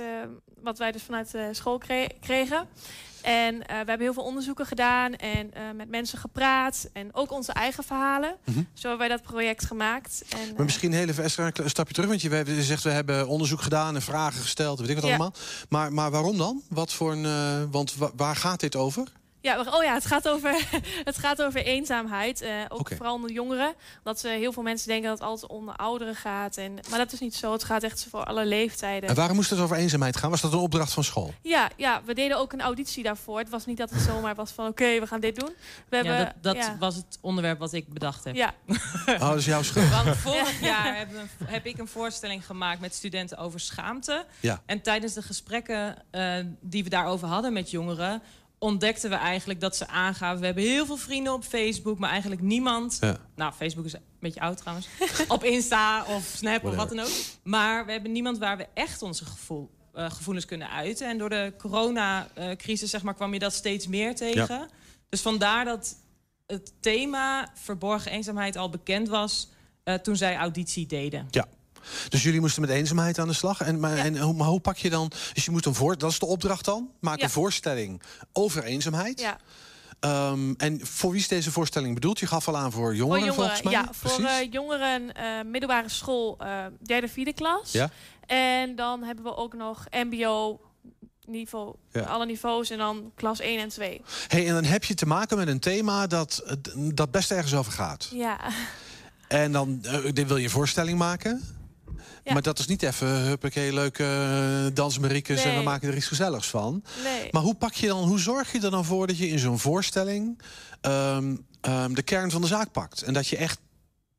[0.62, 2.68] wat wij dus vanuit school kre- kregen.
[3.22, 6.90] En we hebben heel veel onderzoeken gedaan en met mensen gepraat.
[6.94, 8.36] En ook onze eigen verhalen.
[8.46, 8.58] Mhm.
[8.74, 10.24] Zo hebben wij dat project gemaakt.
[10.30, 12.10] En, Maar misschien heel even Esther, een stapje terug.
[12.10, 14.80] Want je, zegt, we hebben onderzoek gedaan en vragen gesteld.
[14.80, 15.10] Weet ik wat Ja.
[15.10, 15.34] allemaal.
[15.70, 16.62] Maar, maar waarom dan?
[16.70, 19.08] Wat voor een, want wa- waar gaat dit over?
[19.42, 20.68] Ja, oh ja, het gaat over,
[21.04, 22.42] het gaat over eenzaamheid.
[22.42, 23.74] eh, ook vooral onder jongeren.
[24.04, 26.58] Dat ze heel veel mensen denken dat het altijd onder ouderen gaat.
[26.58, 27.52] En, maar dat is niet zo.
[27.52, 29.10] Het gaat echt voor alle leeftijden.
[29.10, 30.30] En waarom moest het over eenzaamheid gaan?
[30.30, 31.34] Was dat een opdracht van school?
[31.42, 33.40] Ja, ja, we deden ook een auditie daarvoor.
[33.40, 35.50] Het was niet dat het zomaar was van oké, we gaan dit doen.
[35.90, 36.76] We hebben, Ja, dat dat ja.
[36.80, 38.36] was het onderwerp wat ik bedacht heb.
[38.36, 38.54] Ja,
[39.08, 39.90] Oh, dat is jouw schuld.
[40.04, 44.26] Want vorig jaar we- heb ik een voorstelling gemaakt met studenten over schaamte.
[44.40, 44.62] Ja.
[44.66, 48.22] En tijdens de gesprekken eh, die we daarover hadden met jongeren,
[48.60, 50.40] ontdekten we eigenlijk dat ze aangaven.
[50.40, 52.98] We hebben heel veel vrienden op Facebook, maar eigenlijk niemand.
[53.02, 53.18] Ja.
[53.36, 54.88] Nou, Facebook is een beetje oud trouwens.
[55.28, 57.12] op Insta of Snap of wat dan ook.
[57.44, 61.08] Maar we hebben niemand waar we echt onze gevoel, eh, gevoelens kunnen uiten.
[61.08, 64.70] En door de coronacrisis zeg maar, kwam je dat steeds meer tegen.
[65.10, 65.96] Dus vandaar dat
[66.46, 69.50] het thema verborgen eenzaamheid al bekend was
[69.84, 71.28] eh, toen zij auditie deden.
[72.10, 73.62] Dus jullie moesten met eenzaamheid aan de slag.
[73.62, 74.04] En, maar, Ja.
[74.04, 75.12] en hoe, maar hoe pak je dan...
[75.34, 76.90] Dus je moet een voor, dat is de opdracht dan.
[77.00, 77.24] Maak Ja.
[77.24, 78.02] een voorstelling
[78.34, 79.20] over eenzaamheid.
[79.20, 79.38] ja.
[80.00, 82.20] Ehm, en voor wie is deze voorstelling bedoeld?
[82.20, 83.92] Je gaf al aan voor jongeren, voor volgens jongeren, mij.
[83.94, 87.72] ja, voor eh, jongeren eh, middelbare school, eh, derde, vierde klas.
[87.72, 87.90] Ja.
[88.26, 90.60] En dan hebben we ook nog MBO
[91.26, 92.02] niveau, Ja.
[92.02, 94.02] alle niveaus en dan klas 1 en 2.
[94.28, 96.44] Hey, en dan heb je te maken met een thema dat,
[96.94, 98.10] dat best ergens over gaat.
[98.14, 98.40] Ja.
[99.28, 99.82] En dan
[100.14, 101.57] wil je een voorstelling maken.
[102.28, 102.34] Ja.
[102.34, 106.48] Maar dat is niet even, huppakee, leuke uh, dansmariekes en we maken er iets gezelligs
[106.48, 106.84] van.
[107.04, 107.28] Nee.
[107.32, 109.60] Maar hoe pak je dan, hoe zorg je er dan voor dat je in zo'n
[109.60, 110.42] voorstelling
[110.82, 113.02] ehm, ehm, de kern van de zaak pakt?
[113.02, 113.60] En dat je echt,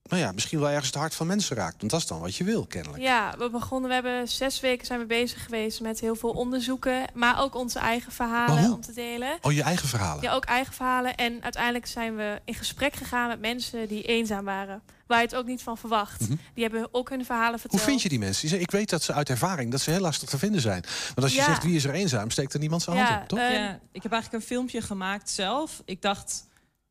[0.09, 1.77] nou ja, misschien wel ergens het hart van mensen raakt.
[1.79, 3.03] Want dat is dan wat je wil, kennelijk.
[3.03, 7.05] Ja, we begonnen, we hebben zes weken zijn we bezig geweest met heel veel onderzoeken,
[7.15, 8.75] maar ook onze eigen verhalen hoe?
[8.75, 9.39] om te delen.
[9.43, 10.23] Oh, je eigen verhalen.
[10.23, 11.15] Ja, ook eigen verhalen.
[11.17, 14.83] En uiteindelijk zijn we in gesprek gegaan met mensen die eenzaam waren.
[15.07, 16.21] Waar je het ook niet van verwacht.
[16.21, 16.35] Mhm.
[16.55, 17.83] Die hebben ook hun verhalen Hoe verteld.
[17.83, 18.41] vind je die mensen?
[18.41, 20.83] Die zeggen, Ik weet dat ze uit ervaring dat ze heel lastig te vinden zijn.
[21.07, 21.45] Want als je Ja.
[21.45, 23.39] zegt wie is er eenzaam, steekt er niemand zijn Ja, hand op, toch?
[23.39, 25.83] eh, Ja, ik heb eigenlijk een filmpje gemaakt zelf.
[25.85, 26.47] Ik dacht,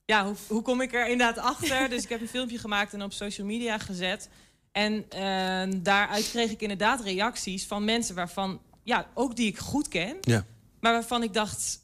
[0.07, 1.89] ja, hoe, hoe kom ik er inderdaad achter?
[1.89, 4.29] dus ik heb een filmpje gemaakt en op social media gezet.
[4.71, 9.87] En eh, daaruit kreeg ik inderdaad reacties van mensen waarvan, ja, ook die ik goed
[9.87, 10.17] ken.
[10.21, 10.45] Ja.
[10.79, 11.79] Maar waarvan ik dacht,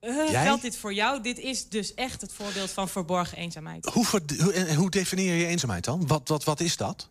[0.00, 0.42] Jij?
[0.44, 1.22] geldt dit voor jou?
[1.22, 3.84] Dit is dus echt het voorbeeld van verborgen eenzaamheid.
[3.86, 6.06] Hoe, hoe, hoe definieer je eenzaamheid dan?
[6.06, 7.08] Wat, wat, wat is dat?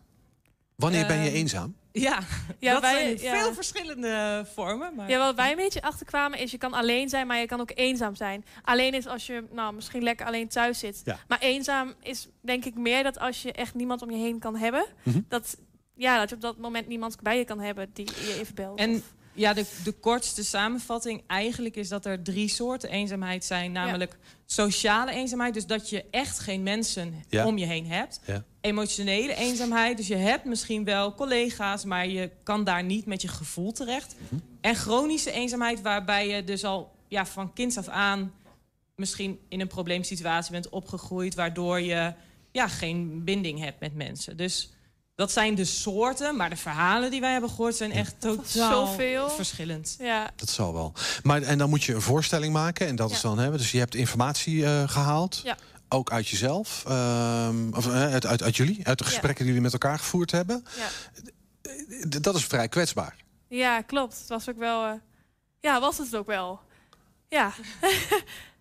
[0.76, 1.74] Wanneer ben je Ehm, eenzaam?
[2.00, 2.18] Ja,
[2.58, 3.42] Ja, dat wij- zijn ja.
[3.42, 4.94] veel verschillende vormen.
[4.94, 5.10] Maar...
[5.10, 7.70] Ja, wat wij een beetje achterkwamen is, je kan alleen zijn, maar je kan ook
[7.74, 8.44] eenzaam zijn.
[8.62, 11.00] Alleen is als je nou, misschien lekker alleen thuis zit.
[11.04, 11.18] Ja.
[11.28, 14.56] Maar eenzaam is denk ik meer dat als je echt niemand om je heen kan
[14.56, 14.86] hebben.
[15.02, 15.20] Mhm.
[15.28, 15.56] Dat,
[15.94, 18.78] ja, dat je op dat moment niemand bij je kan hebben die je even belt.
[18.78, 23.72] En Of- Ja, de, de kortste samenvatting eigenlijk is dat er drie soorten eenzaamheid zijn.
[23.72, 24.16] Namelijk
[24.46, 27.46] sociale eenzaamheid, dus dat je echt geen mensen Ja.
[27.46, 28.20] om je heen hebt.
[28.26, 28.44] Ja.
[28.60, 31.84] Emotionele eenzaamheid, dus je hebt misschien wel collega's...
[31.84, 34.16] maar je kan daar niet met je gevoel terecht.
[34.18, 34.40] Mhm.
[34.60, 38.32] En chronische eenzaamheid, waarbij je dus al ja, van kinds af aan...
[38.94, 41.34] misschien in een probleemsituatie bent opgegroeid...
[41.34, 42.12] waardoor je
[42.52, 44.36] ja, geen binding hebt met mensen.
[44.36, 44.70] Dus
[45.16, 47.76] dat zijn de soorten, maar de verhalen die wij hebben gehoord...
[47.76, 49.30] zijn echt totaal Zoveel.
[49.30, 49.96] verschillend.
[49.98, 50.92] Ja, Dat zal wel.
[51.22, 52.86] Maar en dan moet je een voorstelling maken.
[52.86, 53.58] En dat is dan hebben.
[53.58, 55.40] Dus je hebt informatie eh, gehaald.
[55.44, 55.56] Ja.
[55.88, 56.84] Ook uit jezelf.
[56.86, 58.86] ehm, of uit, uit, uit jullie.
[58.86, 59.10] Uit de Ja.
[59.10, 60.64] gesprekken die jullie met elkaar gevoerd hebben.
[60.76, 60.88] ja.
[62.20, 63.16] Dat is vrij kwetsbaar.
[63.48, 64.18] ja, klopt.
[64.18, 64.84] Het was ook wel...
[64.84, 64.92] eh,
[65.60, 66.60] ja, was het ook wel.
[67.28, 67.52] Ja.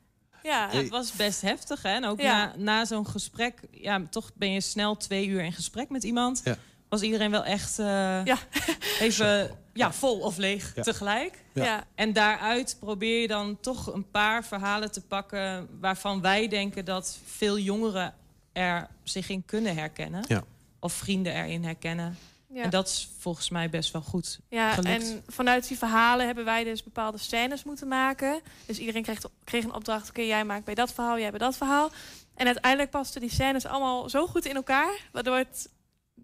[0.46, 0.70] ja.
[0.72, 1.82] Het was best heftig.
[1.82, 1.90] Hè?
[1.90, 2.46] En ook Ja.
[2.46, 6.42] na, na zo'n gesprek, ja, toch ben je snel twee uur in gesprek met iemand.
[6.44, 6.56] Ja.
[6.90, 7.86] Was iedereen wel echt eh,
[8.26, 8.38] Ja.
[9.00, 10.82] even ja, vol of leeg Ja.
[10.84, 11.44] tegelijk.
[11.54, 11.64] Ja.
[11.64, 11.84] Ja.
[11.96, 15.68] En daaruit probeer je dan toch een paar verhalen te pakken...
[15.80, 18.14] waarvan wij denken dat veel jongeren
[18.54, 20.24] er zich in kunnen herkennen.
[20.28, 20.44] Ja.
[20.80, 22.18] Of vrienden erin herkennen.
[22.56, 22.64] Ja.
[22.64, 24.40] En dat is volgens mij best wel goed.
[24.50, 25.04] Ja, gelukt.
[25.04, 28.42] en vanuit die verhalen hebben wij dus bepaalde scènes moeten maken.
[28.66, 30.10] Dus iedereen kreeg, kreeg een opdracht.
[30.10, 31.92] Oké, jij maakt bij dat verhaal, jij bij dat verhaal.
[32.36, 35.00] En uiteindelijk pasten die scènes allemaal zo goed in elkaar...
[35.12, 35.70] waardoor het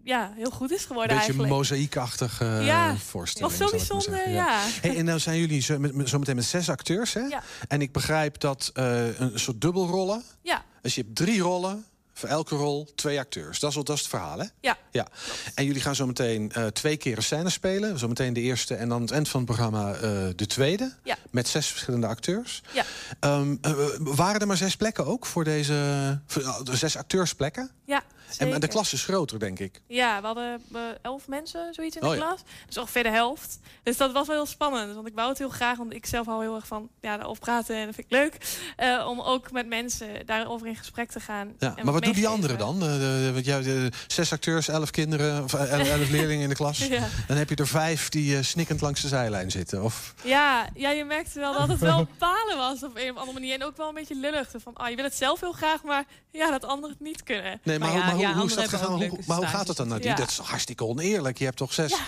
[0.04, 1.52] ja, heel goed is geworden Een beetje eigenlijk.
[1.54, 3.56] mozaïekachtig eh Ja, voorstelling.
[3.58, 4.58] was zo bijzonder, ja.
[4.80, 7.20] Hey, en nou zijn jullie zo, met, met- zometeen met zes acteurs, hè?
[7.20, 7.42] Ja.
[7.68, 10.22] En ik begrijp dat eh, een soort dubbelrollen.
[10.42, 11.84] Ja, Dus je hebt drie rollen.
[12.22, 13.58] Voor elke rol twee acteurs.
[13.58, 14.46] Dat is, dat is het verhaal, hè?
[14.60, 14.78] ja.
[14.90, 15.06] Ja.
[15.54, 17.98] En jullie gaan zo meteen eh, twee keer een scène spelen.
[17.98, 20.00] Zometeen de eerste en dan het eind van het programma eh,
[20.36, 20.92] de tweede.
[21.02, 21.16] Ja.
[21.30, 22.62] Met zes verschillende acteurs.
[22.72, 22.84] Ja.
[23.20, 26.20] Ehm, eh, waren er maar zes plekken ook voor deze...
[26.26, 27.70] voor, zes acteursplekken?
[27.84, 28.02] ja
[28.38, 29.80] En, de klas is groter, denk ik.
[29.86, 32.20] Ja, we hadden eh, elf mensen, zoiets in de Oh ja.
[32.20, 32.40] klas.
[32.66, 33.58] Dus ongeveer de helft.
[33.82, 34.94] Dus dat was wel heel spannend.
[34.94, 37.42] Want ik wou het heel graag, want ik zelf hou heel erg van ja, daarover
[37.42, 37.76] praten.
[37.76, 38.36] En dat vind ik leuk.
[38.76, 41.52] Eh, om ook met mensen daarover in gesprek te gaan.
[41.58, 41.74] Ja.
[41.82, 42.82] Maar wat doen die anderen dan?
[42.82, 46.78] Eh, want jij, zes acteurs, elf kinderen, of eh, elf, elf leerlingen in de klas.
[46.86, 47.08] Ja.
[47.26, 49.82] Dan heb je er vijf die eh, snikkend langs de zijlijn zitten.
[49.82, 53.32] Of, Ja, ja, je merkte wel dat het wel balen was op een of andere
[53.38, 53.54] manier.
[53.54, 54.50] En ook wel een beetje lullig.
[54.56, 57.60] Van, ah, je wil het zelf heel graag, maar ja, dat anderen het niet kunnen.
[57.62, 58.92] nee, maar, Maar ja, hoe- maar hoe, ja, hoe is dat anderen hebben gegaan?
[58.94, 59.88] ook Hoe- leuke maar hoe gaat het dan?
[59.88, 60.14] Nou, die, Ja.
[60.16, 61.38] Dat is hartstikke oneerlijk.
[61.38, 61.94] Je hebt toch zes...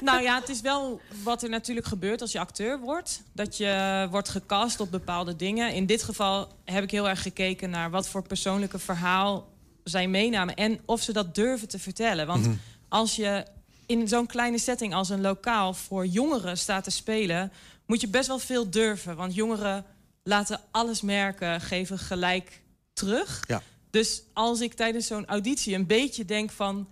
[0.00, 3.22] Nou ja, het is wel wat er natuurlijk gebeurt als je acteur wordt.
[3.32, 5.72] Dat je wordt gecast op bepaalde dingen.
[5.74, 9.48] In dit geval heb ik heel erg gekeken naar wat voor persoonlijke verhaal
[9.84, 10.54] zij meenamen.
[10.54, 12.26] En of ze dat durven te vertellen.
[12.26, 12.54] Want Mhm.
[12.88, 13.44] als je
[13.86, 17.52] in zo'n kleine setting als een lokaal voor jongeren staat te spelen,
[17.86, 19.16] moet je best wel veel durven.
[19.16, 19.84] Want jongeren
[20.22, 22.60] laten alles merken, geven gelijk
[22.92, 23.44] terug.
[23.48, 23.62] Ja.
[23.94, 26.88] Dus als ik tijdens zo'n auditie een beetje denk van...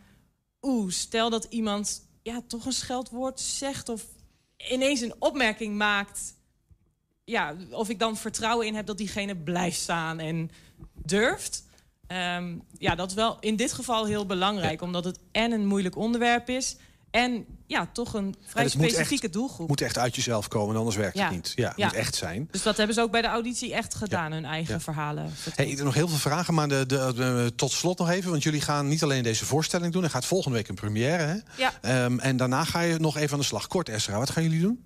[0.61, 3.89] oeh, stel dat iemand ja, toch een scheldwoord zegt...
[3.89, 4.05] of
[4.71, 6.35] ineens een opmerking maakt...
[7.25, 10.51] Ja, of ik dan vertrouwen in heb dat diegene blijft staan en
[11.05, 11.65] durft.
[12.07, 14.83] Ehm, ja, dat is wel in dit geval heel belangrijk.
[14.83, 16.77] Omdat het en een moeilijk onderwerp is...
[17.13, 19.69] en ja, toch een vrij moet specifieke echt- doelgroep.
[19.69, 21.25] moet echt uit jezelf komen, anders werkt Ja.
[21.25, 21.53] het niet.
[21.55, 21.87] Ja, het Ja.
[21.87, 22.49] moet echt zijn.
[22.51, 25.31] Dus dat hebben ze ook bij de auditie echt gedaan, hun eigen verhalen.
[25.55, 28.31] Hey, ik heb nog heel veel vragen, maar de, de, de- tot slot nog even.
[28.31, 30.05] Want jullie gaan niet alleen deze voorstelling doen.
[30.05, 31.23] Er gaat volgende week een première.
[31.23, 31.37] Hè?
[31.57, 31.73] Ja.
[31.81, 33.67] Ehm, en daarna ga je nog even aan de slag.
[33.67, 34.85] Kort, Esra, wat gaan jullie doen?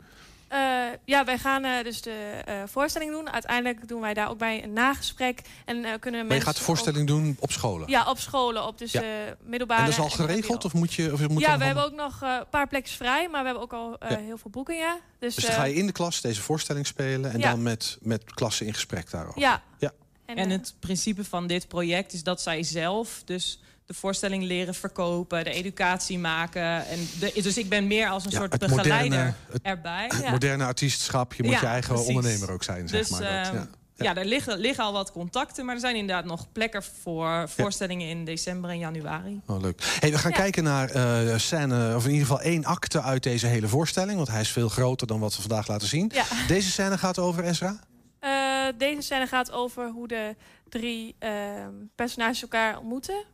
[0.48, 0.58] Eh,
[1.04, 3.30] ja, wij gaan eh, dus de eh, voorstelling doen.
[3.30, 5.40] Uiteindelijk doen wij daar ook bij een nagesprek.
[5.64, 7.88] En eh, kunnen Maar je mensen gaat de voorstelling doen op scholen.
[7.88, 9.02] Ja, op scholen, op dus Ja.
[9.02, 9.08] eh,
[9.44, 9.80] middelbare...
[9.80, 10.64] en dat is al en geregeld?
[10.64, 13.28] Of moet je, of moet ja, we hebben ook nog eh, een paar plekjes vrij.
[13.28, 14.18] Maar we hebben ook al eh, Ja.
[14.18, 14.98] heel veel boeken, ja.
[15.18, 17.32] Dus, Dus dan ga je in de klas deze voorstelling spelen...
[17.32, 17.50] en Ja.
[17.50, 19.40] dan met, met klassen in gesprek daarover.
[19.40, 19.62] Ja.
[19.78, 19.92] Ja.
[20.26, 24.74] En eh, het principe van dit project is dat zij zelf dus de voorstelling leren
[24.74, 26.86] verkopen, de educatie maken.
[26.86, 30.04] En de, dus ik ben meer als een Ja, soort het begeleider moderne- het- erbij.
[30.08, 30.30] Het Ja.
[30.30, 32.14] moderne artiestschap, je moet Ja, je eigen precies.
[32.14, 33.20] ondernemer ook zijn, zeg Dus maar.
[33.20, 33.68] Dat, ehm, ja.
[33.94, 34.14] ja.
[34.16, 38.24] er liggen, liggen al wat contacten, maar er zijn inderdaad nog plekken voor voorstellingen in
[38.24, 39.40] december en januari.
[39.46, 39.96] Oh, leuk.
[40.00, 40.36] Hey, we gaan Ja.
[40.36, 44.16] kijken naar eh scène, of in ieder geval één acte uit deze hele voorstelling.
[44.16, 46.10] Want hij is veel groter dan wat we vandaag laten zien.
[46.14, 46.24] Ja.
[46.46, 47.80] Deze scène gaat over Ezra.
[48.20, 48.32] Eh,
[48.78, 50.36] deze scène gaat over hoe de
[50.68, 53.24] drie ehm, personages elkaar ontmoeten.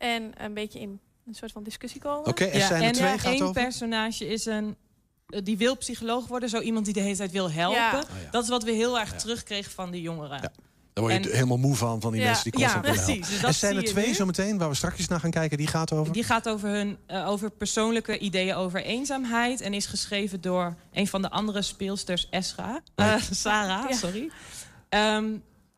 [0.00, 2.26] En een beetje in een soort van discussie komen.
[2.26, 3.62] Oké, scène en 2 eh, gaat één over...
[3.62, 4.76] personage is een
[5.26, 7.78] eh, die wil psycholoog worden, zo iemand die de hele tijd wil helpen.
[7.80, 7.98] Ja.
[7.98, 8.30] Oh, ja.
[8.30, 10.36] Dat is wat we heel erg terugkregen van de jongeren.
[10.42, 10.52] Ja.
[10.92, 12.26] Daar word je en- helemaal moe van, van die Ja.
[12.26, 13.28] mensen die constant Ja, precies.
[13.28, 14.14] Dus dat zie je 2 nu.
[14.14, 16.12] zometeen, waar we straks naar gaan kijken, die gaat over...
[16.12, 19.60] Die gaat over, hun, eh, over persoonlijke ideeën over eenzaamheid.
[19.60, 22.82] En is geschreven door een van de andere speelsters, Esra.
[22.94, 23.96] Eh, Sarah, Ja.
[23.96, 24.30] sorry.
[24.88, 25.26] Ehm,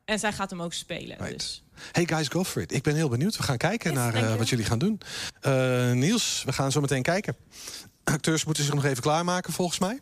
[0.05, 1.17] en zij gaat hem ook spelen.
[1.19, 1.33] Right.
[1.33, 1.63] Dus.
[1.93, 2.73] Hey guys, go for it.
[2.73, 3.37] Ik ben heel benieuwd.
[3.37, 5.01] We gaan kijken naar eh, wat jullie gaan doen.
[5.41, 7.37] Eh, Niels, we gaan zo meteen kijken.
[8.05, 10.01] Acteurs moeten zich nog even klaarmaken, volgens mij.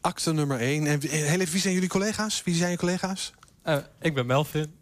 [0.00, 0.86] Acte nummer 1.
[0.86, 1.00] Heel
[1.40, 2.42] even, wie zijn jullie collega's?
[2.44, 3.32] Wie zijn je collega's?
[3.62, 4.74] Eh, ik ben Melvin.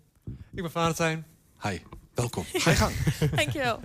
[0.54, 1.26] Ik ben Valentijn.
[1.62, 1.78] Hi,
[2.14, 2.44] welkom.
[2.52, 2.94] Ga je gang.
[3.34, 3.80] Dankjewel.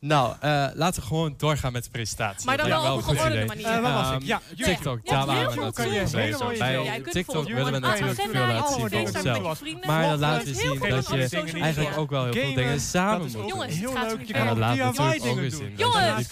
[0.00, 2.46] Nou, uh, laten we gewoon doorgaan met de presentatie.
[2.46, 3.66] Maar dan ja, wel op een geordende manier.
[3.66, 4.22] Uh, waar was ik?
[4.22, 6.58] Ja, TikTok, daar waren we natuurlijk bezig.
[6.58, 9.62] Bij TikTok willen we natuurlijk veel laten zien van onszelf.
[9.86, 13.48] Maar dan laten we zien dat je eigenlijk ook wel heel veel dingen samen moet
[13.48, 15.74] Jongens, het gaat En dat laat natuurlijk ook weer zien.
[15.76, 16.28] Jongens!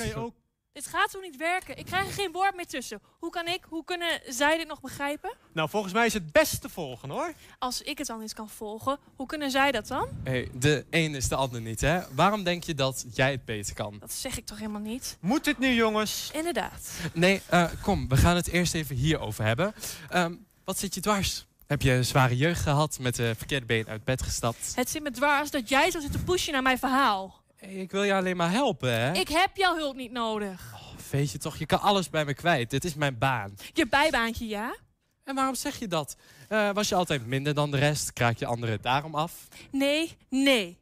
[0.77, 1.79] Dit gaat zo niet werken.
[1.79, 3.01] Ik krijg er geen woord meer tussen.
[3.18, 5.33] Hoe kan ik, hoe kunnen zij dit nog begrijpen?
[5.53, 7.33] Nou, volgens mij is het best te volgen, hoor.
[7.59, 10.09] Als ik het dan eens kan volgen, hoe kunnen zij dat dan?
[10.24, 12.01] Hey, de een is de ander niet, hè?
[12.14, 13.97] Waarom denk je dat jij het beter kan?
[14.01, 15.16] Dat zeg ik toch helemaal niet?
[15.20, 16.31] Moet dit nu, jongens?
[16.33, 16.91] Inderdaad.
[17.12, 19.74] Nee, uh, kom, we gaan het eerst even hierover hebben.
[20.14, 21.47] Um, wat zit je dwars?
[21.66, 24.72] Heb je een zware jeugd gehad, met de verkeerde been uit bed gestapt?
[24.74, 27.45] Het zit me dwars dat jij zo zit te pushen naar mijn verhaal.
[27.69, 29.12] Ik wil je alleen maar helpen, hè?
[29.12, 30.73] Ik heb jouw hulp niet nodig.
[30.75, 32.71] Oh, weet je toch, je kan alles bij me kwijt.
[32.71, 33.55] Dit is mijn baan.
[33.73, 34.77] Je bijbaantje, ja?
[35.25, 36.17] En waarom zeg je dat?
[36.49, 38.12] Uh, was je altijd minder dan de rest?
[38.12, 39.49] Kraak je anderen daarom af?
[39.71, 40.79] Nee, nee.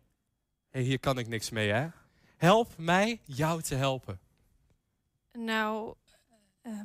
[0.71, 1.87] Hey, hier kan ik niks mee, hè?
[2.37, 4.21] Help mij jou te helpen.
[5.33, 5.95] Nou,
[6.63, 6.81] uh,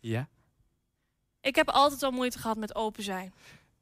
[0.00, 0.28] ja?
[1.40, 3.32] Ik heb altijd al moeite gehad met open zijn.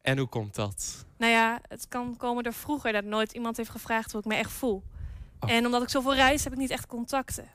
[0.00, 1.04] En hoe komt dat?
[1.16, 4.34] Nou ja, het kan komen door vroeger dat nooit iemand heeft gevraagd hoe ik me
[4.34, 4.82] echt voel.
[5.44, 5.50] Oh.
[5.50, 7.48] En omdat ik zoveel reis, heb ik niet echt contacten.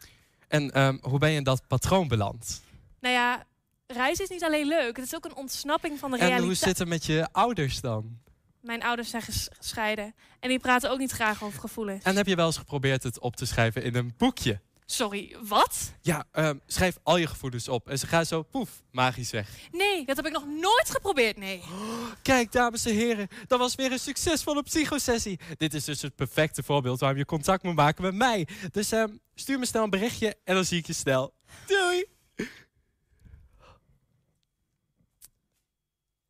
[0.47, 2.61] En um, hoe ben je in dat patroon beland?
[2.99, 3.43] Nou ja,
[3.87, 4.95] reizen is niet alleen leuk.
[4.95, 6.41] Het is ook een ontsnapping van de realiteit.
[6.41, 8.17] En hoe zit het met je ouders dan?
[8.61, 10.15] Mijn ouders zijn gescheiden.
[10.39, 12.03] En die praten ook niet graag over gevoelens.
[12.03, 14.59] En heb je wel eens geprobeerd het op te schrijven in een boekje?
[14.91, 15.91] Sorry, wat?
[16.01, 17.89] Ja, um, schrijf al je gevoelens op.
[17.89, 19.49] En ze gaan zo, poef, magisch weg.
[19.71, 21.57] Nee, dat heb ik nog nooit geprobeerd, nee.
[21.59, 25.39] Oh, kijk, dames en heren, dat was weer een succesvolle psychosessie.
[25.57, 28.47] Dit is dus het perfecte voorbeeld waarom je contact moet maken met mij.
[28.71, 31.33] Dus um, stuur me snel een berichtje en dan zie ik je snel.
[31.65, 32.05] Doei!
[32.35, 32.45] Hé,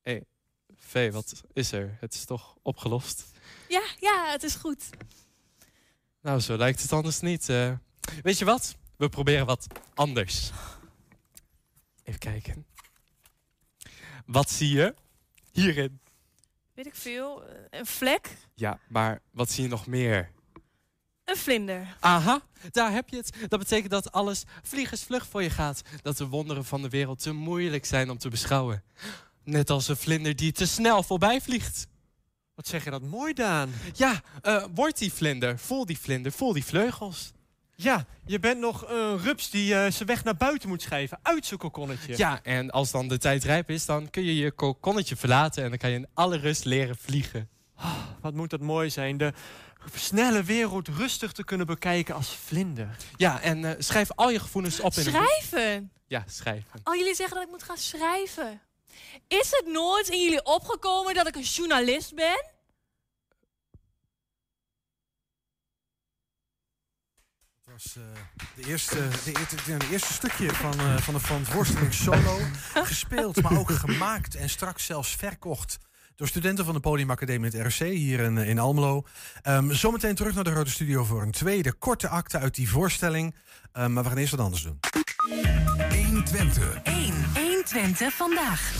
[0.12, 0.24] hey,
[0.76, 1.98] Vee, wat is er?
[2.00, 3.26] Het is toch opgelost?
[3.68, 4.90] Ja, ja, het is goed.
[6.22, 7.50] Nou, zo lijkt het anders niet.
[7.50, 7.72] Uh,
[8.22, 8.78] weet je wat?
[8.96, 10.52] We proberen wat anders.
[12.04, 12.66] Even kijken.
[14.26, 14.96] Wat zie je
[15.52, 16.00] hierin?
[16.74, 17.44] Weet ik veel.
[17.70, 18.38] Een vlek?
[18.54, 20.32] Ja, maar wat zie je nog meer?
[21.26, 21.96] Een vlinder.
[22.00, 22.42] Aha,
[22.72, 23.34] daar heb je het.
[23.48, 25.82] Dat betekent dat alles vliegensvlug voor je gaat.
[26.02, 28.84] Dat de wonderen van de wereld te moeilijk zijn om te beschouwen.
[29.44, 31.88] Net als een vlinder die te snel voorbij vliegt.
[32.56, 33.74] Wat zeg je dat mooi, Daan?
[33.94, 37.32] Ja, uh, word die vlinder, voel die vlinder, voel die vleugels.
[37.82, 41.20] Ja, je bent nog een rups die uh, zijn weg naar buiten moet schrijven.
[41.22, 42.18] Uit zijn kokonnetje.
[42.18, 45.64] Ja, en als dan de tijd rijp is, dan kun je je kokonnetje verlaten...
[45.64, 47.50] en dan kan je in alle rust leren vliegen.
[47.78, 49.18] Oh, wat moet dat mooi zijn.
[49.18, 49.34] De
[49.96, 52.96] snelle wereld rustig te kunnen bekijken als vlinder.
[53.16, 55.62] Ja, en uh, schrijf al je gevoelens op in schrijven?
[55.62, 56.80] een Ja, schrijven.
[56.84, 58.62] Oh, jullie zeggen dat ik moet gaan schrijven.
[59.28, 62.58] Is het nooit in jullie opgekomen dat ik een journalist ben?
[67.84, 68.04] Was uh,
[68.56, 72.40] de eerste, de, de, de, eerste stukje van, uh, van de Van Worsteling solo.
[72.74, 75.78] gespeeld, maar ook gemaakt en straks zelfs verkocht.
[76.16, 79.06] Door studenten van de Podiumacademie in het RC hier in, in Almelo.
[79.44, 83.36] Um, zometeen terug naar de Rode Studio voor een tweede korte acte uit die voorstelling.
[83.74, 84.80] Um, maar we gaan eerst wat anders doen.
[86.06, 86.80] 120.
[86.84, 87.14] 1.
[87.34, 88.78] 120 vandaag.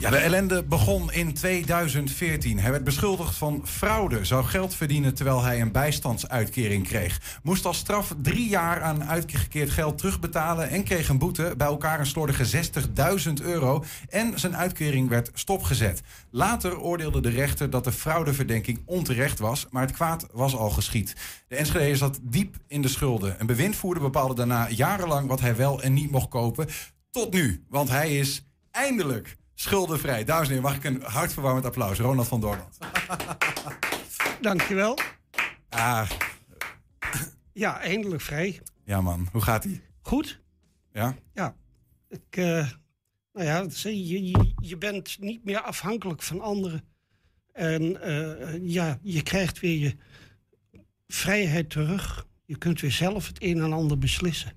[0.00, 2.58] Ja, de ellende begon in 2014.
[2.58, 7.38] Hij werd beschuldigd van fraude, zou geld verdienen terwijl hij een bijstandsuitkering kreeg.
[7.42, 11.98] Moest als straf drie jaar aan uitgekeerd geld terugbetalen en kreeg een boete, bij elkaar
[11.98, 12.70] een slordige
[13.26, 13.84] 60.000 euro.
[14.08, 16.02] En zijn uitkering werd stopgezet.
[16.30, 21.16] Later oordeelde de rechter dat de fraudeverdenking onterecht was, maar het kwaad was al geschied.
[21.48, 23.36] De Enschede zat diep in de schulden.
[23.38, 26.68] Een bewindvoerder bepaalde daarna jarenlang wat hij wel en niet mocht kopen.
[27.10, 30.24] Tot nu, want hij is eindelijk schuldenvrij.
[30.24, 31.98] Dames en heren, mag ik een hartverwarmend applaus.
[31.98, 32.78] Ronald van Doorland.
[34.40, 34.98] Dankjewel.
[35.68, 36.10] Ah.
[37.52, 38.60] Ja, eindelijk vrij.
[38.84, 39.80] Ja man, hoe gaat ie?
[40.00, 40.40] Goed.
[40.92, 41.16] Ja?
[41.34, 41.54] Ja.
[42.08, 42.68] Ik, uh,
[43.32, 46.84] nou ja, je, je, je bent niet meer afhankelijk van anderen.
[47.52, 49.96] En uh, ja, je krijgt weer je
[51.08, 52.26] vrijheid terug.
[52.44, 54.52] Je kunt weer zelf het een en ander beslissen.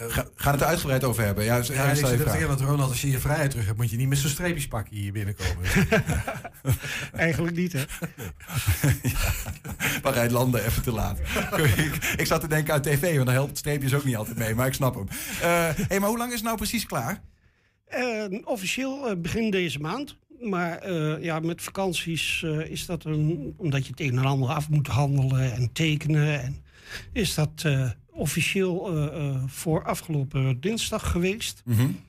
[0.00, 1.44] Uh, ga, gaan het er uitgebreid over hebben.
[1.44, 4.08] Ja, ja, ja ik dat Ronald, als je je vrijheid terug hebt, moet je niet
[4.08, 5.64] met zo'n streepjes pakken hier binnenkomen.
[7.12, 7.82] Eigenlijk niet, hè?
[9.02, 9.32] ja,
[10.02, 11.18] maar hij landen even te laat.
[11.56, 14.54] ik, ik, zat te denken aan tv, want daar helpt streepjes ook niet altijd mee,
[14.54, 15.06] maar ik snap hem.
[15.10, 17.22] Uh, hey, maar hoe lang is het nou precies klaar?
[17.98, 20.16] Uh, officieel begin deze maand.
[20.40, 24.86] Maar ja, met vakanties is dat een, omdat je het een en ander af moet
[24.86, 26.42] handelen en tekenen.
[26.42, 26.64] En
[27.12, 27.64] is dat
[28.10, 31.62] officieel uh, uh, voor afgelopen dinsdag geweest.
[31.64, 32.00] Mm -hmm.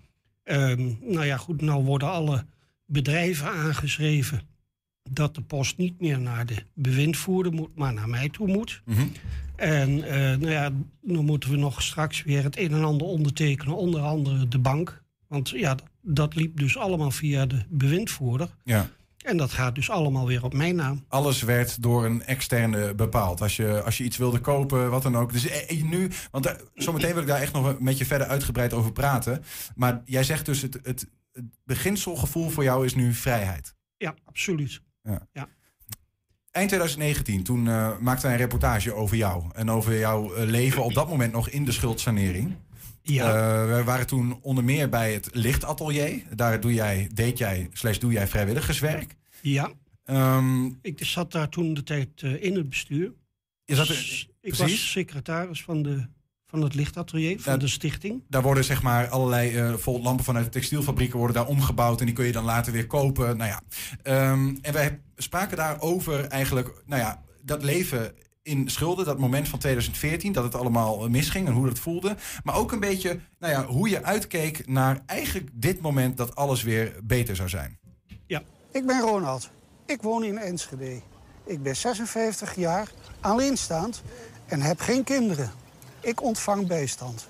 [0.43, 2.45] Ehm, nou ja, goed, nou worden alle
[2.85, 4.41] bedrijven aangeschreven
[5.11, 8.81] dat de post niet meer naar de bewindvoerder moet, maar naar mij toe moet.
[8.85, 9.07] Mhm.
[9.55, 10.71] En eh, nou ja,
[11.01, 15.03] dan moeten we nog straks weer het een en ander ondertekenen, onder andere de bank.
[15.27, 18.49] Want ja, dat, dat liep dus allemaal via de bewindvoerder.
[18.63, 18.89] Ja.
[19.29, 21.05] En dat gaat dus allemaal weer op mijn naam.
[21.07, 23.41] Alles werd door een externe bepaald.
[23.41, 25.31] Als je, als je iets wilde kopen, wat dan ook.
[25.33, 28.73] Dus eh, nu, want daar- zometeen wil ik daar echt nog met je verder uitgebreid
[28.73, 29.43] over praten.
[29.75, 33.75] Maar jij zegt dus, het, het, het beginselgevoel voor jou is nu vrijheid.
[33.97, 34.81] Ja, absoluut.
[35.03, 35.27] Ja.
[35.33, 35.47] Ja.
[36.51, 39.43] Eind 2019, toen eh, maakte wij een reportage over jou.
[39.53, 42.55] En over jouw eh, leven op dat moment nog in de schuldsanering.
[43.01, 43.27] Ja.
[43.27, 46.23] Eh, we waren toen onder meer bij het lichtatelier.
[46.35, 49.15] Daar doe jij, deed jij, slash doe jij vrijwilligerswerk.
[49.41, 49.71] Ja.
[50.03, 53.13] Ehm, Ik zat daar toen de tijd eh, in het bestuur.
[53.65, 56.05] Is dat- Dus ik was secretaris van, de,
[56.47, 58.23] van het lichtatelier, van de stichting.
[58.27, 62.15] Daar worden zeg maar allerlei vol lampen vanuit de textielfabrieken worden daar omgebouwd en die
[62.15, 63.37] kun je dan later weer kopen.
[63.37, 63.61] Nou ja,
[64.03, 69.59] Ehm, en wij spraken daarover eigenlijk, nou ja, dat leven in schulden, dat moment van
[69.59, 72.15] 2014, dat het allemaal eh, misging en hoe dat voelde.
[72.43, 76.63] Maar ook een beetje, nou ja, hoe je uitkeek naar eigenlijk dit moment dat alles
[76.63, 77.78] weer beter zou zijn.
[78.71, 79.49] Ik ben Ronald.
[79.85, 81.01] Ik woon in Enschede.
[81.45, 84.01] Ik ben 56 jaar, alleenstaand
[84.45, 85.51] en heb geen kinderen.
[85.99, 87.27] Ik ontvang bijstand.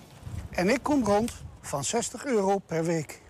[0.49, 1.31] En ik kom rond
[1.61, 3.21] van 60 euro per week.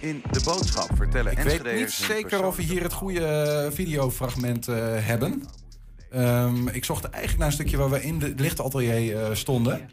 [0.00, 4.68] In de boodschap vertellen Ik weet niet zeker of we hier het goede eh, videofragment
[4.68, 5.42] eh, hebben.
[6.10, 9.90] Ehm, ik zocht eigenlijk naar een stukje waar we in de- het lichtatelier eh, stonden.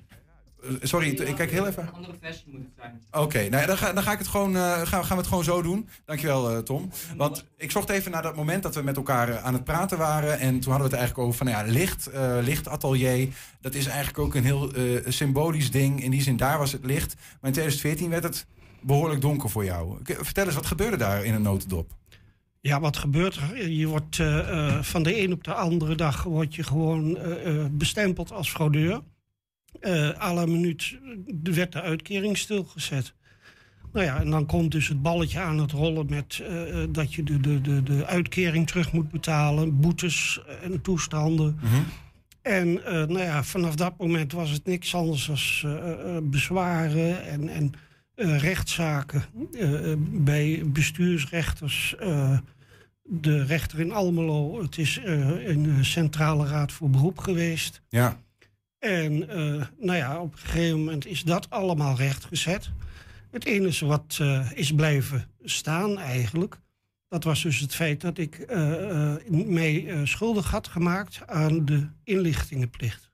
[0.63, 1.89] Eh, sorry, ik kijk heel even.
[1.93, 3.23] andere versie moet het zijn.
[3.23, 5.27] Oké, nou ja, dan, ga, dan ga ik het gewoon, eh, gaan, gaan we het
[5.27, 5.87] gewoon zo doen.
[6.05, 6.89] Dankjewel, eh Tom.
[7.17, 10.39] Want ik zocht even naar dat moment dat we met elkaar aan het praten waren.
[10.39, 13.27] En toen hadden we het eigenlijk over van nou ja, licht, eh lichtatelier.
[13.61, 16.03] Dat is eigenlijk ook een heel eh, symbolisch ding.
[16.03, 17.15] In die zin, daar was het licht.
[17.15, 18.45] Maar in 2014 werd het
[18.81, 19.97] behoorlijk donker voor jou.
[20.03, 21.95] Vertel eens, wat gebeurde daar in een notendop?
[22.61, 23.69] Ja, wat gebeurt er?
[23.69, 27.59] Je wordt eh, eh, van de een op de andere dag word je gewoon eh,
[27.59, 29.01] eh, bestempeld als fraudeur.
[29.79, 30.97] Eh à la minuut
[31.43, 33.13] werd de uitkering stilgezet.
[33.97, 37.13] Nou ja, en dan komt dus het balletje aan het rollen met eh, eh, dat
[37.13, 41.59] je de, de, de, de uitkering terug moet betalen, boetes en toestanden.
[42.41, 45.65] En eh, nou ja, vanaf dat moment was het niks anders dan
[46.29, 47.71] bezwaren en, en
[48.39, 49.23] rechtszaken
[50.11, 51.95] bij bestuursrechters.
[53.03, 57.81] de rechter in Almelo, het is een centrale raad voor beroep geweest.
[57.89, 58.17] Ja.
[58.79, 62.69] En eh, nou ja, op een gegeven moment is dat allemaal rechtgezet.
[63.31, 66.59] Het enige wat eh, is blijven staan eigenlijk,
[67.07, 71.87] dat was dus het feit dat ik eh, mij eh, schuldig had gemaakt aan de
[72.03, 73.09] inlichtingenplicht.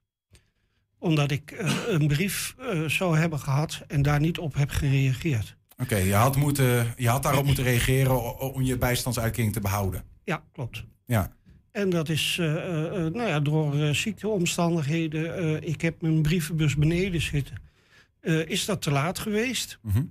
[0.97, 2.55] Omdat ik een brief
[2.87, 5.55] zou hebben gehad en daar niet op heb gereageerd.
[5.77, 10.03] Oké, je, had moeten- je had daarop moeten reageren om je bijstandsuitkering te behouden.
[10.23, 10.83] Ja, klopt.
[11.05, 11.35] Ja.
[11.73, 15.63] En dat is eh, eh, eh, nou ja, door ziekteomstandigheden.
[15.67, 17.61] ik heb mijn brievenbus beneden zitten.
[18.47, 19.79] Is dat te laat geweest?
[19.81, 20.03] Mhm.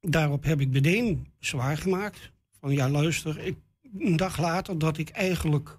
[0.00, 2.30] Daarop heb ik meteen zwaar gemaakt.
[2.60, 3.56] Van ja, luister, ik,
[3.98, 5.78] een dag later dat ik eigenlijk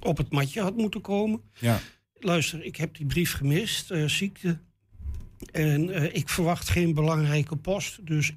[0.00, 1.40] op het matje had moeten komen.
[1.58, 1.80] Ja.
[2.18, 4.58] Luister, ik heb die brief gemist, ziekte.
[5.52, 8.06] En ik verwacht geen belangrijke post.
[8.06, 8.32] Dus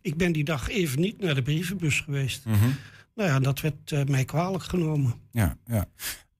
[0.00, 2.44] ik ben die dag even niet naar de brievenbus geweest.
[2.44, 2.70] Mhm.
[3.14, 5.14] Nou ja, dat werd eh, mij kwalijk genomen.
[5.30, 5.86] Ja, ja.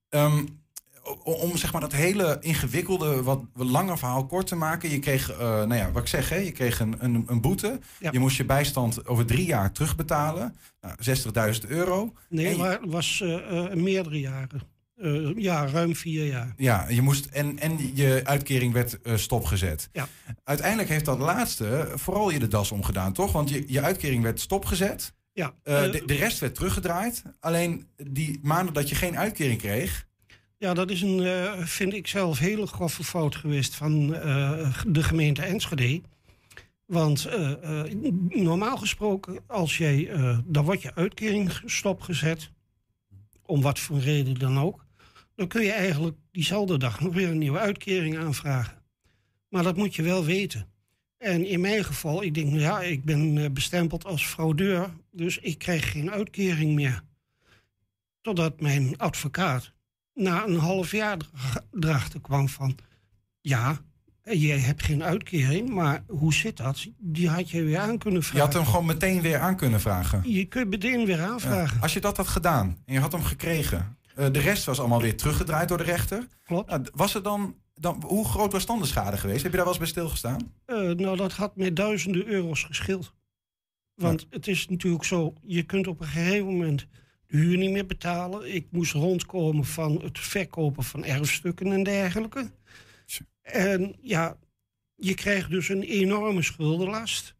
[0.08, 0.44] Ehm,
[1.24, 4.90] om zeg maar dat hele ingewikkelde, wat langer verhaal kort te maken.
[4.90, 7.80] Je kreeg, eh, nou ja, wat ik zeg, hè, je kreeg een, een, een boete.
[8.10, 10.56] Je moest je bijstand over drie jaar terugbetalen.
[10.80, 12.12] Nou, 60.000 euro.
[12.28, 14.60] Nee, je- maar het was eh, meerdere jaren.
[15.36, 16.54] Ja, ruim vier jaar.
[16.56, 19.88] Ja, je moest, en, en je uitkering werd stopgezet.
[19.92, 20.08] Ja.
[20.44, 23.32] Uiteindelijk heeft dat laatste vooral je de das omgedaan, toch?
[23.32, 25.12] Want je, je uitkering werd stopgezet.
[25.32, 27.22] Ja, Eh, eh, de, de rest werd teruggedraaid.
[27.40, 30.06] Alleen die maanden dat je geen uitkering kreeg.
[30.58, 34.06] Ja, dat is een, eh, vind ik zelf, hele grove fout geweest van
[34.86, 36.00] de gemeente Enschede.
[36.86, 37.28] Want
[38.28, 40.10] normaal gesproken, als jij,
[40.44, 42.50] dan wordt je uitkering stopgezet,
[43.46, 44.86] om wat voor reden dan ook,
[45.34, 48.82] dan kun je eigenlijk diezelfde dag nog weer een nieuwe uitkering aanvragen.
[49.48, 50.71] Maar dat moet je wel weten.
[51.22, 55.58] En in mijn geval, ik denk, ja, ik ben eh, bestempeld als fraudeur, dus ik
[55.58, 57.02] krijg geen uitkering meer.
[58.20, 59.72] Totdat mijn advocaat
[60.14, 62.76] na een half jaar er- erachter kwam van...
[63.40, 63.80] ja,
[64.22, 66.86] jij hebt geen uitkering, maar hoe zit dat?
[66.98, 68.38] Die had je weer aan kunnen vragen.
[68.38, 70.30] Je had hem gewoon meteen weer aan kunnen vragen.
[70.30, 71.76] Je kunt meteen weer aanvragen.
[71.76, 71.82] Ja.
[71.82, 73.96] Als je dat had gedaan en je had hem gekregen.
[74.14, 76.26] Eh, de rest was allemaal weer teruggedraaid door de rechter.
[76.44, 76.70] Klopt.
[76.70, 79.42] Nou, was er dan, dan, hoe groot was dan de schade geweest?
[79.42, 80.52] Heb je daar wel eens bij stilgestaan?
[80.64, 83.14] Eh, nou, dat had met duizenden euro's geschild.
[83.94, 86.86] Want het is natuurlijk zo, je kunt op een gegeven moment
[87.26, 88.54] de huur niet meer betalen.
[88.54, 92.50] Ik moest rondkomen van het verkopen van erfstukken en dergelijke.
[93.42, 94.36] En ja,
[94.94, 97.34] je krijgt dus een enorme schuldenlast.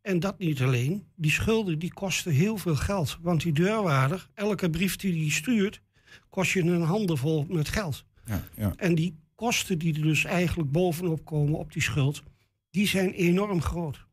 [0.00, 1.06] En dat niet alleen.
[1.14, 3.18] Die schulden die kosten heel veel geld.
[3.22, 5.80] Want die deurwaarder, elke brief die die stuurt,
[6.28, 8.04] kost je een handenvol met geld.
[8.24, 8.72] Ja, ja.
[8.76, 12.22] En die kosten die er dus eigenlijk bovenop komen op die schuld,
[12.70, 14.06] die zijn enorm groot.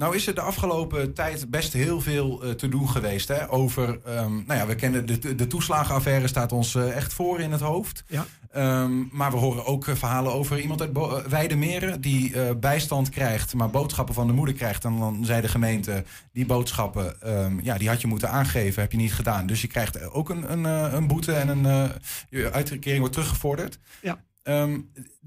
[0.00, 3.28] Nou is er de afgelopen tijd best heel veel eh, te doen geweest.
[3.28, 3.50] Hè?
[3.50, 7.52] Over, ehm, nou ja, we kennen de, de toeslagenaffaire staat ons eh, echt voor in
[7.52, 8.04] het hoofd.
[8.06, 8.26] Ja.
[8.50, 13.54] Ehm, maar we horen ook eh, verhalen over iemand uit Bo- Weidemeren die bijstand krijgt,
[13.54, 14.84] maar boodschappen van de moeder krijgt.
[14.84, 18.92] En dan zei de gemeente, die boodschappen, ehm, ja, die had je moeten aangeven, heb
[18.92, 19.46] je niet gedaan.
[19.46, 21.90] Dus je krijgt ook een, een, een boete en een
[22.30, 23.78] je uitkering wordt teruggevorderd.
[24.02, 24.18] Ja.
[24.42, 24.80] Ehm,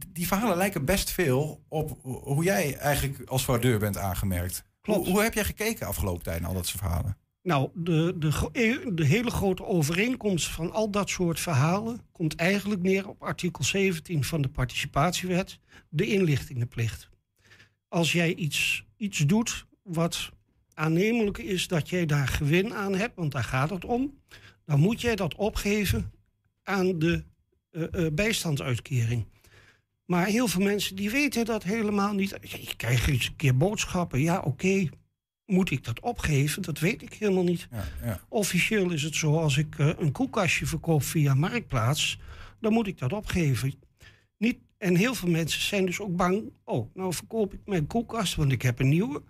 [0.07, 4.63] die verhalen lijken best veel op hoe jij eigenlijk als fraudeur bent aangemerkt.
[4.81, 4.99] Klopt.
[4.99, 7.17] Hoe, hoe heb jij gekeken afgelopen tijd naar al dat soort verhalen?
[7.43, 12.81] Nou, de, de, e- de hele grote overeenkomst van al dat soort verhalen komt eigenlijk
[12.81, 15.59] neer op artikel 17 van de participatiewet,
[15.89, 17.09] de inlichtingenplicht.
[17.87, 20.31] Als jij iets, iets doet wat
[20.73, 24.17] aannemelijk is dat jij daar gewin aan hebt, want daar gaat het om,
[24.65, 26.11] dan moet jij dat opgeven
[26.63, 27.23] aan de
[28.13, 29.25] bijstandsuitkering.
[30.05, 32.29] Maar heel veel mensen die weten dat helemaal niet.
[32.29, 34.19] Ja, je krijgt eens een keer boodschappen.
[34.19, 34.89] Ja, oké.
[35.45, 36.61] Moet ik dat opgeven?
[36.61, 37.67] Dat weet ik helemaal niet.
[37.71, 38.19] Ja, ja.
[38.29, 42.19] Officieel is het zo, als ik eh, een koelkastje verkoop via Marktplaats,
[42.59, 43.73] dan moet ik dat opgeven.
[44.37, 46.51] Niet, en heel veel mensen zijn dus ook bang.
[46.63, 49.23] Oh, nou verkoop ik mijn koelkast, want ik heb een nieuwe.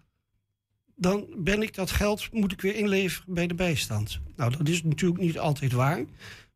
[0.95, 4.19] Dan ben ik dat geld, moet ik weer inleveren bij de bijstand.
[4.35, 6.05] Nou, dat is natuurlijk niet altijd waar.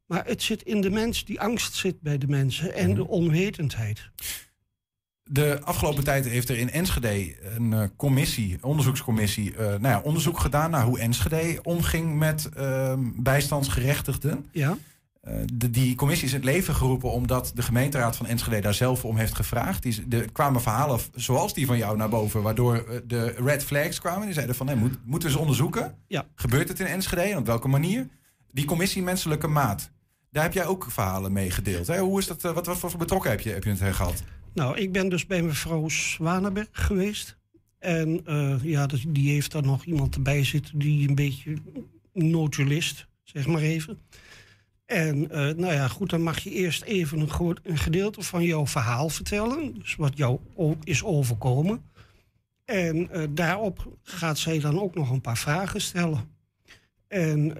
[0.07, 4.09] Maar het zit in de mens, die angst zit bij de mensen en de onwetendheid.
[5.29, 10.39] De afgelopen tijd heeft er in Enschede een eh, commissie, onderzoekscommissie, eh, nou ja, onderzoek
[10.39, 14.45] gedaan naar hoe Enschede omging met ehm, bijstandsgerechtigden.
[14.51, 14.77] Ja.
[15.21, 18.73] Eh, de, die commissie is in het leven geroepen omdat de gemeenteraad van Enschede daar
[18.73, 19.83] zelf om heeft gevraagd.
[19.83, 24.25] Die, er kwamen verhalen zoals die van jou naar boven, waardoor de red flags kwamen.
[24.25, 25.95] Die zeiden van, hey, moet, moeten we ze onderzoeken?
[26.07, 26.25] Ja.
[26.35, 28.07] Gebeurt het in Enschede en op welke manier?
[28.51, 29.91] Die commissie Menselijke Maat,
[30.31, 31.87] daar heb jij ook verhalen mee gedeeld.
[31.87, 31.99] Hè?
[31.99, 34.23] Hoe is dat, eh, wat, wat voor betrokken heb je, heb je het eh, gehad?
[34.53, 37.37] Nou, ik ben dus bij mevrouw Zwanenberg geweest.
[37.79, 41.57] En eh, ja, die heeft daar nog iemand erbij zitten die een beetje
[42.13, 43.99] notulist, zeg maar even.
[44.85, 45.19] En
[45.57, 49.73] nou ja, goed, dan mag je eerst even een, een gedeelte van jouw verhaal vertellen.
[49.73, 50.39] Dus wat jou
[50.83, 51.81] is overkomen.
[52.65, 56.29] En daarop gaat zij dan ook nog een paar vragen stellen.
[57.07, 57.53] En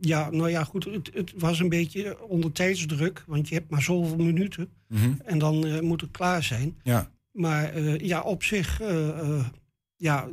[0.00, 3.82] ja, nou ja, goed, het, het was een beetje onder tijdsdruk, want je hebt maar
[3.82, 4.68] zoveel minuten.
[4.88, 5.12] Mhm.
[5.24, 6.78] En dan eh, moet het klaar zijn.
[6.82, 7.10] Ja.
[7.32, 9.46] Maar eh, ja, op zich, eh, eh,
[9.96, 10.28] ja,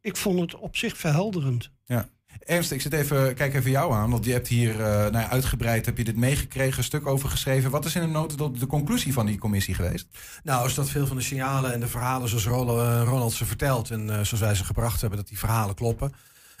[0.00, 1.70] ik vond het op zich verhelderend.
[1.84, 2.08] Ja.
[2.44, 5.30] Ernst, ik zit even, kijk even jou aan, want je hebt hier eh, nou ja,
[5.30, 7.70] uitgebreid, heb je dit meegekregen, een stuk over geschreven.
[7.70, 10.06] Wat is in de notendop de conclusie van die commissie geweest?
[10.42, 13.90] Nou, is dat veel van de signalen en de verhalen zoals Ronald, Ronald ze vertelt
[13.90, 16.12] en eh, zoals wij ze gebracht hebben, dat die verhalen kloppen.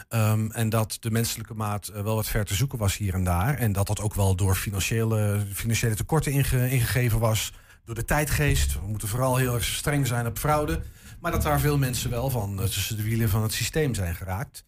[0.08, 3.24] Ehm, en dat de menselijke maat eh, wel wat ver te zoeken was hier en
[3.24, 3.54] daar.
[3.58, 7.52] En dat dat ook wel door financiële, financiële tekorten inge- ingegeven was.
[7.84, 8.72] Door de tijdgeest.
[8.80, 10.80] We moeten vooral heel erg streng zijn op fraude.
[11.20, 14.14] Maar dat daar veel mensen wel van eh, tussen de wielen van het systeem zijn
[14.14, 14.64] geraakt.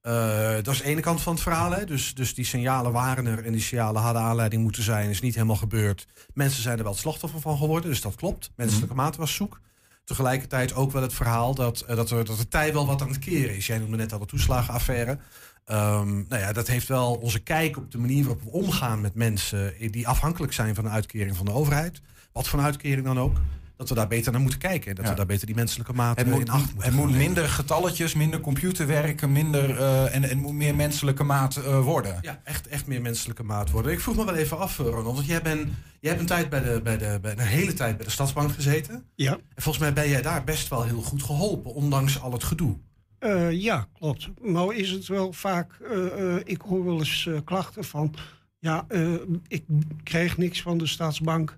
[0.00, 1.70] Eh, dat is de ene kant van het verhaal.
[1.72, 1.84] Hè.
[1.84, 5.10] Dus, dus die signalen waren er en die signalen hadden aanleiding moeten zijn.
[5.10, 6.06] Is niet helemaal gebeurd.
[6.34, 7.90] Mensen zijn er wel het slachtoffer van geworden.
[7.90, 8.50] Dus dat klopt.
[8.56, 9.60] Menselijke maat was zoek.
[10.04, 13.18] Tegelijkertijd ook wel het verhaal dat, eh, dat, dat de tij wel wat aan het
[13.18, 13.66] keren is.
[13.66, 15.18] Jij noemde net al de toeslagenaffaire.
[15.64, 19.14] Ehm, nou ja, dat heeft wel onze kijk op de manier waarop we omgaan met
[19.14, 22.00] mensen die afhankelijk zijn van een uitkering van de overheid.
[22.32, 23.36] Wat voor uitkering dan ook.
[23.82, 24.88] Dat we daar beter naar moeten kijken.
[24.88, 25.10] En dat Ja.
[25.10, 27.48] we daar beter die menselijke maat Het eh, moet, in acht moeten het moet minder
[27.48, 32.18] getalletjes, minder computerwerken, minder, eh, en, en moet meer menselijke maat eh, worden.
[32.20, 33.92] Ja, echt, echt meer menselijke maat worden.
[33.92, 35.14] Ik vroeg me wel even af, Ronald.
[35.14, 35.68] Want jij, bent
[36.00, 38.52] jij hebt een, tijd bij de, bij de, bij, een hele tijd bij de Stadsbank
[38.52, 39.04] gezeten.
[39.14, 39.32] Ja.
[39.32, 42.76] En volgens mij ben jij daar best wel heel goed geholpen, ondanks al het gedoe.
[43.18, 44.28] Eh, ja, klopt.
[44.42, 48.14] Nou is het wel vaak, eh, eh, ik hoor wel eens klachten van,
[48.58, 49.12] ja, eh,
[49.48, 49.64] ik
[50.02, 51.56] krijg niks van de staatsbank.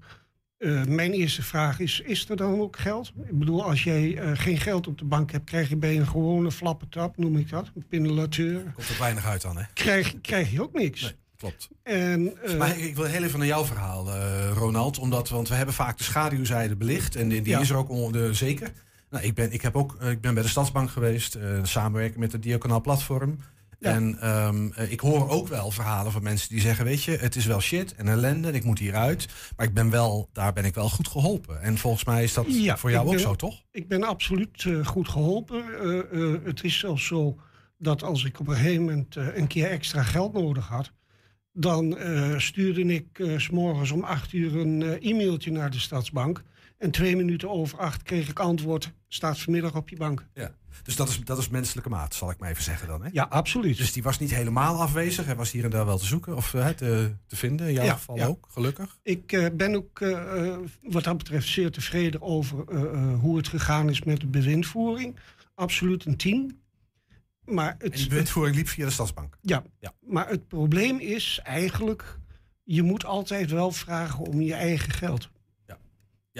[0.64, 3.12] Eh, mijn eerste vraag is, is er dan ook geld?
[3.28, 6.06] Ik bedoel, als jij eh, geen geld op de bank hebt, krijg je bij een
[6.06, 9.62] gewone flappertap, noem ik dat, een pinnelateur, Komt er weinig uit dan, hè?
[9.74, 11.14] krijg, krijg je ook niks.
[11.36, 11.68] Klopt.
[11.82, 14.10] En, eh, maar ik wil heel even naar jouw verhaal,
[14.54, 14.98] Ronald.
[14.98, 17.16] Omdat, want we hebben vaak de schaduwzijde belicht.
[17.16, 17.60] En die, die Ja.
[17.60, 18.72] is er ook on- de, zeker.
[19.10, 21.38] Nou, ik, ben, ik, heb ook, ik ben bij de Stadsbank geweest.
[21.62, 23.38] samenwerken met het Diaconaal Platform.
[23.84, 27.36] En ehm, eh, ik hoor ook wel verhalen van mensen die zeggen: Weet je, het
[27.36, 29.28] is wel shit en ellende en ik moet hieruit.
[29.56, 31.62] Maar ik ben wel, daar ben ik wel goed geholpen.
[31.62, 33.62] En volgens mij is dat voor jou ook ben- zo, toch?
[33.70, 35.64] Ik ben absoluut eh, goed geholpen.
[36.12, 37.38] Eh, het is zelfs zo
[37.78, 40.92] dat als ik op een gegeven moment een keer extra geld nodig had,
[41.52, 41.98] dan
[42.36, 43.06] stuurde ik
[43.36, 46.42] s s'morgens om acht uur een e-mailtje naar de Stadsbank.
[46.78, 50.26] En twee minuten over acht kreeg ik antwoord, staat vanmiddag op je bank.
[50.34, 50.54] Ja.
[50.82, 53.02] Dus dat is, dat is menselijke maat, zal ik maar even zeggen dan.
[53.02, 53.08] Hè?
[53.12, 53.76] Ja, absoluut.
[53.76, 55.24] Dus die was niet helemaal afwezig.
[55.26, 57.66] Hij was hier en daar wel te zoeken of eh, te, te vinden.
[57.66, 58.26] In jouw Ja, geval ja.
[58.26, 58.98] ook, gelukkig.
[59.02, 62.58] Ik eh, ben ook eh, wat dat betreft zeer tevreden over
[63.20, 65.16] hoe het gegaan is met de bewindvoering.
[65.54, 66.58] Absoluut een 10.
[67.44, 69.38] Maar het, En die bewindvoering liep via de Stadsbank.
[69.40, 69.92] Ja, Ja.
[70.00, 72.18] maar het probleem is eigenlijk...
[72.62, 75.28] je moet altijd wel vragen om je eigen geld.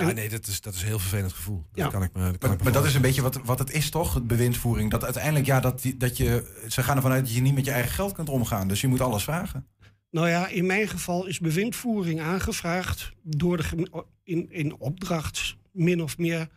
[0.03, 1.57] Ja, nee, dat is, dat is een heel vervelend gevoel.
[1.73, 1.91] Dat Ja.
[1.91, 3.59] kan ik me, dat kan Maar, ik me maar dat is een beetje wat, wat
[3.59, 4.15] het is, toch?
[4.15, 4.91] Het bewindvoering.
[4.91, 6.63] Dat uiteindelijk, ja, dat, die- dat je.
[6.69, 8.69] Ze gaan ervan uit dat je niet met je eigen geld kunt omgaan.
[8.69, 9.67] Dus je moet alles vragen.
[10.11, 13.13] Nou ja, in mijn geval is bewindvoering aangevraagd...
[13.23, 13.89] Door de
[14.25, 16.49] in, in opdracht, min of meer,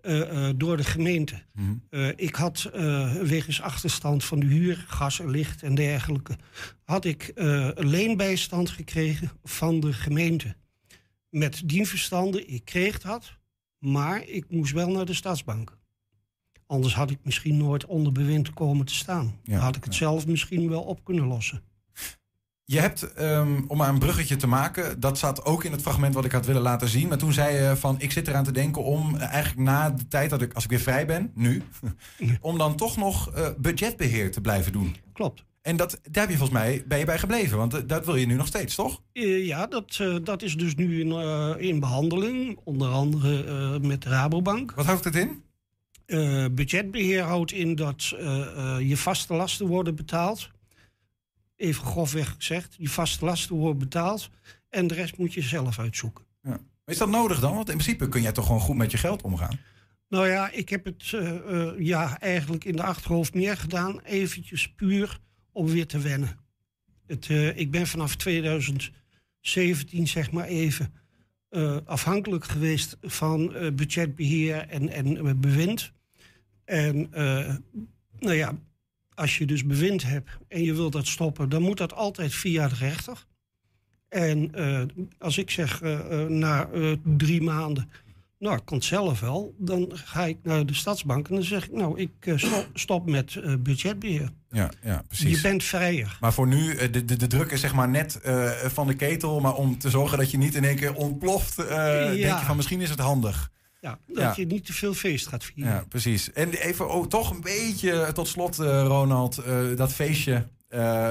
[0.00, 1.42] eh, eh, door de gemeente.
[1.90, 6.36] Eh, ik had eh, wegens achterstand van de huur, gas en licht en dergelijke...
[6.84, 10.56] had ik eh, een leenbijstand gekregen van de gemeente.
[11.30, 13.32] Met dien verstande, ik kreeg dat,
[13.78, 15.78] maar ik moest wel naar de stadsbank.
[16.66, 19.40] Anders had ik misschien nooit onder bewind komen te staan.
[19.42, 21.62] Ja, Dan had ik het zelf misschien wel op kunnen lossen.
[22.64, 26.14] Je hebt, ehm, om maar een bruggetje te maken, dat zat ook in het fragment
[26.14, 27.08] wat ik had willen laten zien.
[27.08, 30.08] Maar toen zei je van, ik zit eraan te denken om eh, eigenlijk na de
[30.08, 31.62] tijd dat ik, als ik weer vrij ben, nu,
[32.40, 34.96] om dan toch nog eh, budgetbeheer te blijven doen.
[35.12, 35.44] Klopt.
[35.68, 38.16] En dat, daar heb je volgens mij, ben je bij gebleven, want eh, dat wil
[38.16, 39.02] je nu nog steeds, toch?
[39.12, 41.12] Eh, ja, dat, eh, dat is dus nu in,
[41.58, 42.58] in behandeling.
[42.64, 44.72] Onder andere met de Rabobank.
[44.72, 45.42] Wat houdt het in?
[46.06, 48.08] Eh, budgetbeheer houdt in dat
[48.78, 50.50] je vaste lasten worden betaald.
[51.56, 52.74] Even grofweg gezegd.
[52.78, 54.30] Je vaste lasten worden betaald.
[54.68, 56.24] En de rest moet je zelf uitzoeken.
[56.42, 56.58] Ja.
[56.84, 57.54] Is dat nodig dan?
[57.54, 59.58] Want in principe kun jij toch gewoon goed met je geld omgaan?
[60.08, 61.14] Nou ja, ik heb het
[61.78, 64.00] ja, eigenlijk in de achterhoofd meer gedaan.
[64.00, 65.20] Eventjes puur
[65.58, 66.38] om weer te wennen.
[67.06, 70.92] Het, eh, ik ben vanaf 2017, zeg maar even,
[71.48, 75.92] eh, afhankelijk geweest van eh, budgetbeheer en, en bewind.
[76.64, 77.08] En
[78.18, 78.58] nou ja,
[79.14, 82.68] als je dus bewind hebt en je wilt dat stoppen, dan moet dat altijd via
[82.68, 83.26] de rechter.
[84.08, 84.50] En
[85.18, 85.80] als ik zeg
[86.28, 86.68] na
[87.16, 87.90] drie maanden,
[88.38, 91.98] nou, het zelf wel, dan ga ik naar de stadsbank en dan zeg ik, nou,
[92.00, 94.30] ik eh, stop, stop met eh, budgetbeheer.
[94.50, 95.36] Ja, ja precies.
[95.36, 96.16] Je bent vrijer.
[96.20, 98.20] Maar voor nu, eh, de, de, de druk is zeg maar net
[98.64, 99.40] van de ketel.
[99.40, 102.56] Maar om te zorgen dat je niet in één keer ontploft, eh, denk je van
[102.56, 103.50] misschien is het handig.
[103.80, 104.32] Ja, dat Ja.
[104.36, 105.72] je niet te veel feest gaat vieren.
[105.72, 106.32] Ja, precies.
[106.32, 109.42] En even oh, toch een beetje tot slot, Ronald,
[109.76, 110.46] dat feestje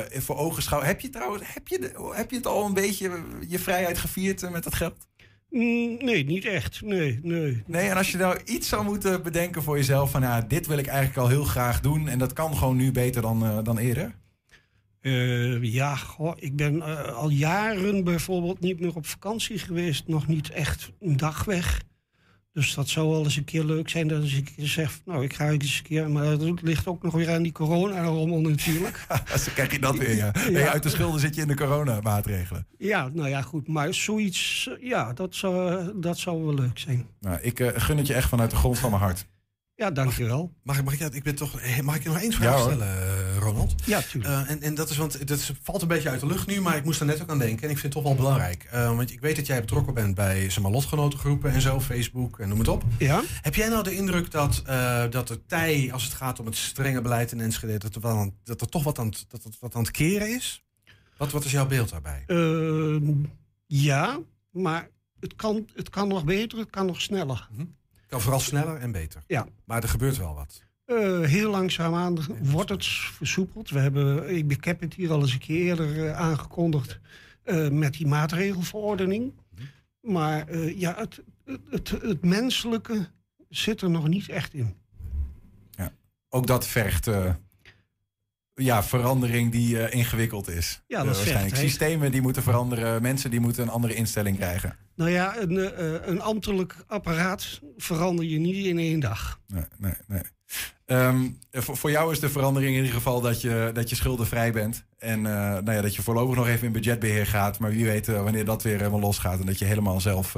[0.09, 0.89] voor ogen schouwen.
[0.89, 3.11] Heb je trouwens, heb je, de- heb je het al een beetje
[3.47, 5.07] je vrijheid gevierd met dat geld?
[5.57, 6.81] Mm, nee, niet echt.
[6.81, 7.63] Nee, nee.
[7.65, 10.77] Nee, en als je nou iets zou moeten bedenken voor jezelf van ja, dit wil
[10.77, 13.77] ik eigenlijk al heel graag doen en dat kan gewoon nu beter dan, eh, dan
[13.77, 14.15] eerder.
[15.01, 20.07] Eh, ja, goh, ik ben eh, al jaren bijvoorbeeld niet meer op vakantie geweest.
[20.07, 21.81] Nog niet echt een dag weg.
[22.57, 25.49] Dus dat zou wel eens een keer leuk zijn dat ik zeg, nou ik ga
[25.49, 26.09] eens een keer.
[26.09, 29.05] Maar dat ligt ook nog weer aan die corona-rommel natuurlijk.
[29.43, 30.31] Zo krijg je dat weer, ja.
[30.67, 32.67] Uit de schulden zit je in de coronamaatregelen.
[32.77, 33.67] Ja, nou ja, goed.
[33.67, 37.07] Maar zoiets, ja, dat zou, dat zou wel leuk zijn.
[37.19, 39.27] Nou, ik eh, gun het je echt vanuit de grond van mijn hart.
[39.77, 40.53] Ja, dankjewel.
[40.63, 42.61] Mag ik, mag ik, ik ben toch, eh, mag ik je nog één vraag Ja,
[42.63, 43.73] stellen, eh, Ronald?
[43.85, 44.33] Ja, tuurlijk.
[44.33, 46.61] Eh, en, en dat is, want dat is- valt een beetje uit de lucht nu,
[46.61, 47.63] maar ik moest er net ook aan denken.
[47.63, 48.63] En ik vind het toch wel belangrijk.
[48.63, 52.39] Eh, want ik weet dat jij betrokken bent bij zeg maar, lotgenotengroepen en zo, Facebook
[52.39, 52.83] en noem het op.
[52.99, 53.21] Ja?
[53.41, 56.55] Heb jij nou de indruk dat, eh, dat de tij, als het gaat om het
[56.55, 59.43] strenge beleid in Enschede, dat er, wel aan- dat er toch wat aan, het- dat
[59.43, 60.63] het wat aan het keren is?
[61.17, 62.23] Wat, wat is jouw beeld daarbij?
[62.27, 63.01] Eh,
[63.65, 64.19] ja,
[64.51, 67.49] maar het kan, het kan nog beter, het kan nog sneller.
[68.07, 69.23] Kan vooral sneller en beter.
[69.27, 69.47] Ja.
[69.65, 70.63] Maar er gebeurt wel wat.
[70.85, 73.69] Eh, heel langzaamaan wordt het versoepeld.
[73.69, 76.99] We hebben, ik, heb het hier al eens een keer eerder eh, aangekondigd
[77.43, 79.33] eh, met die maatregelverordening.
[80.01, 83.07] Maar eh, ja, het, het, het, het menselijke
[83.49, 84.75] zit er nog niet echt in.
[86.29, 87.09] Ook dat vergt
[88.63, 90.81] ja, verandering die eh, ingewikkeld is.
[90.87, 91.69] Ja, dat Eh, vergt waarschijnlijk.
[91.69, 94.75] Systemen die moeten veranderen, mensen die moeten een andere instelling krijgen.
[94.95, 99.39] Nou ja, een, eh, een ambtelijk apparaat verander je niet in één dag.
[99.47, 100.21] Nee, nee, nee.
[100.85, 104.51] Ehm, voor, voor jou is de verandering in ieder geval dat je, dat je schuldenvrij
[104.51, 104.85] bent.
[104.97, 107.59] En nou ja, dat je voorlopig nog even in budgetbeheer gaat.
[107.59, 109.39] Maar wie weet wanneer dat weer helemaal losgaat.
[109.39, 110.35] En dat je helemaal zelf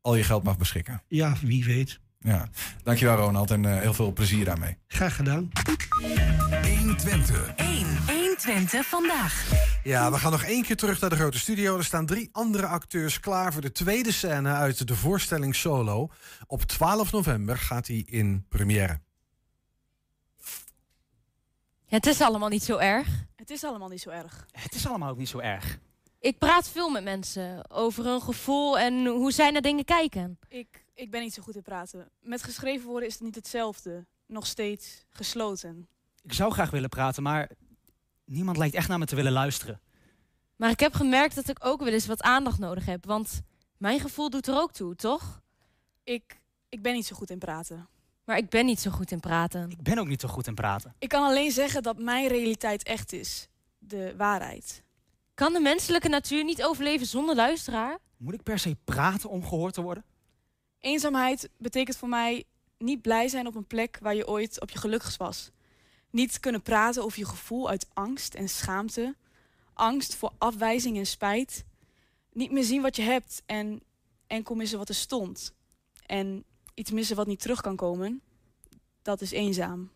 [0.00, 1.02] al je geld mag beschikken.
[1.08, 2.00] Ja, wie weet.
[2.22, 2.48] Ja,
[2.82, 4.78] dankjewel Ronald en eh, heel veel plezier daarmee.
[4.86, 5.50] Graag gedaan.
[6.78, 7.54] 120.
[7.54, 7.86] 1.
[8.06, 9.50] 120 vandaag.
[9.82, 11.76] Ja, we gaan nog één keer terug naar de grote studio.
[11.76, 16.08] Er staan drie andere acteurs klaar voor de tweede scène uit de voorstelling Solo.
[16.46, 19.00] Op 12 november gaat hij in première.
[21.86, 23.08] Het is allemaal niet zo erg.
[23.36, 24.46] Het is allemaal niet zo erg.
[24.52, 25.78] Het is allemaal ook niet zo erg.
[26.20, 30.38] Ik praat veel met mensen over hun gevoel en hoe zij naar dingen kijken.
[30.48, 32.10] Ik, ik ben niet zo goed in praten.
[32.20, 34.06] Met geschreven woorden is het niet hetzelfde.
[34.26, 35.88] Nog steeds gesloten.
[36.22, 37.50] Ik zou graag willen praten, maar
[38.24, 39.80] niemand lijkt echt naar me te willen luisteren.
[40.56, 43.06] Maar ik heb gemerkt dat ik ook wel eens wat aandacht nodig heb.
[43.06, 43.42] Want
[43.76, 45.40] mijn gevoel doet er ook toe, toch?
[46.04, 47.88] Ik, ik ben niet zo goed in praten.
[48.24, 49.70] Maar ik ben niet zo goed in praten.
[49.70, 50.94] Ik ben ook niet zo goed in praten.
[50.98, 53.48] Ik kan alleen zeggen dat mijn realiteit echt is.
[53.78, 54.82] De waarheid.
[55.34, 57.98] Kan de menselijke natuur niet overleven zonder luisteraar?
[58.16, 60.04] Moet ik per se praten om gehoord te worden?
[60.82, 62.44] Eenzaamheid betekent voor mij
[62.78, 65.50] niet blij zijn op een plek waar je ooit op je gelukkigst was.
[66.10, 69.14] Niet kunnen praten over je gevoel uit angst en schaamte.
[69.72, 71.64] Angst voor afwijzing en spijt.
[72.32, 73.82] Niet meer zien wat je hebt en
[74.26, 75.54] enkel missen wat er stond.
[76.06, 78.22] En iets missen wat niet terug kan komen.
[79.02, 79.90] Dat is eenzaam.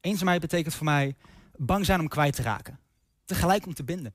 [0.00, 1.16] Eenzaamheid betekent voor mij
[1.56, 2.78] bang zijn om kwijt te raken.
[3.24, 4.14] Tegelijk om te binden.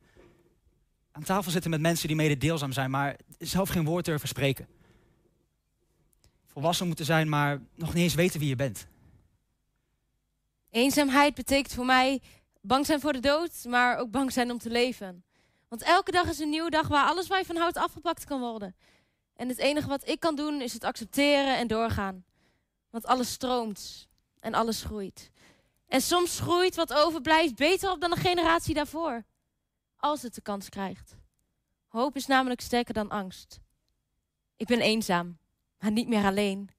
[1.12, 4.77] Aan tafel zitten met mensen die mededeelzaam zijn, maar zelf geen woord durven spreken.
[6.58, 8.88] Volwassen moeten zijn, maar nog niet eens weten wie je bent.
[10.70, 12.22] Eenzaamheid betekent voor mij
[12.62, 15.24] bang zijn voor de dood, maar ook bang zijn om te leven.
[15.68, 18.40] Want elke dag is een nieuwe dag waar alles waar je van houdt afgepakt kan
[18.40, 18.76] worden.
[19.36, 22.26] En het enige wat ik kan doen is het accepteren en doorgaan.
[22.90, 24.08] Want alles stroomt
[24.40, 25.32] en alles groeit.
[25.88, 29.24] En soms groeit wat overblijft beter op dan de generatie daarvoor.
[29.98, 31.16] Als het de kans krijgt.
[31.88, 33.60] Hoop is namelijk sterker dan angst.
[34.56, 35.38] Ik ben eenzaam,
[35.80, 36.70] maar niet meer alleen.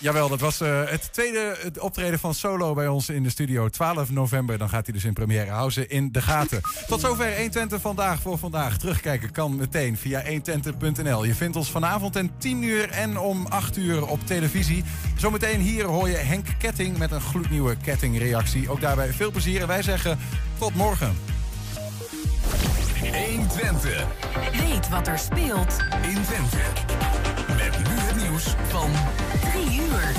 [0.00, 3.68] Jawel, dat was eh, het tweede optreden van Solo bij ons in de studio.
[3.68, 5.50] 12 november, dan gaat hij dus in première.
[5.50, 6.60] Hou ze in de gaten.
[6.86, 8.78] Tot zover 120 vandaag voor vandaag.
[8.78, 11.24] Terugkijken kan meteen via 120.nl.
[11.24, 14.84] Je vindt ons vanavond en 10 uur en om 8 uur op televisie.
[15.16, 18.70] Zometeen hier hoor je Henk Ketting met een gloednieuwe kettingreactie.
[18.70, 20.18] Ook daarbij veel plezier en wij zeggen
[20.58, 21.16] tot morgen.
[22.98, 24.06] 120.
[24.52, 26.58] Weet wat er speelt in Twente.
[27.48, 28.90] Met nu het nieuws van
[29.52, 30.12] 3 uur.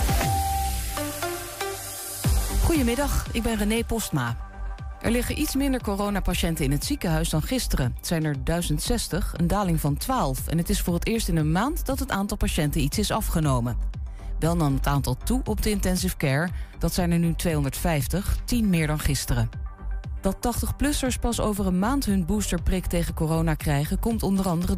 [2.64, 4.38] Goedemiddag, ik ben René Postma.
[5.02, 7.94] Er liggen iets minder coronapatiënten in het ziekenhuis dan gisteren.
[7.98, 10.48] Het zijn er 1060, een daling van 12.
[10.48, 13.12] En het is voor het eerst in een maand dat het aantal patiënten iets is
[13.12, 13.78] afgenomen.
[14.40, 16.50] Wel nam het aantal toe op de intensive care.
[16.78, 19.69] Dat zijn er nu 250, 10 meer dan gisteren.
[20.22, 24.00] Dat 80-plussers pas over een maand hun boosterprik tegen corona krijgen...
[24.00, 24.78] komt onder andere door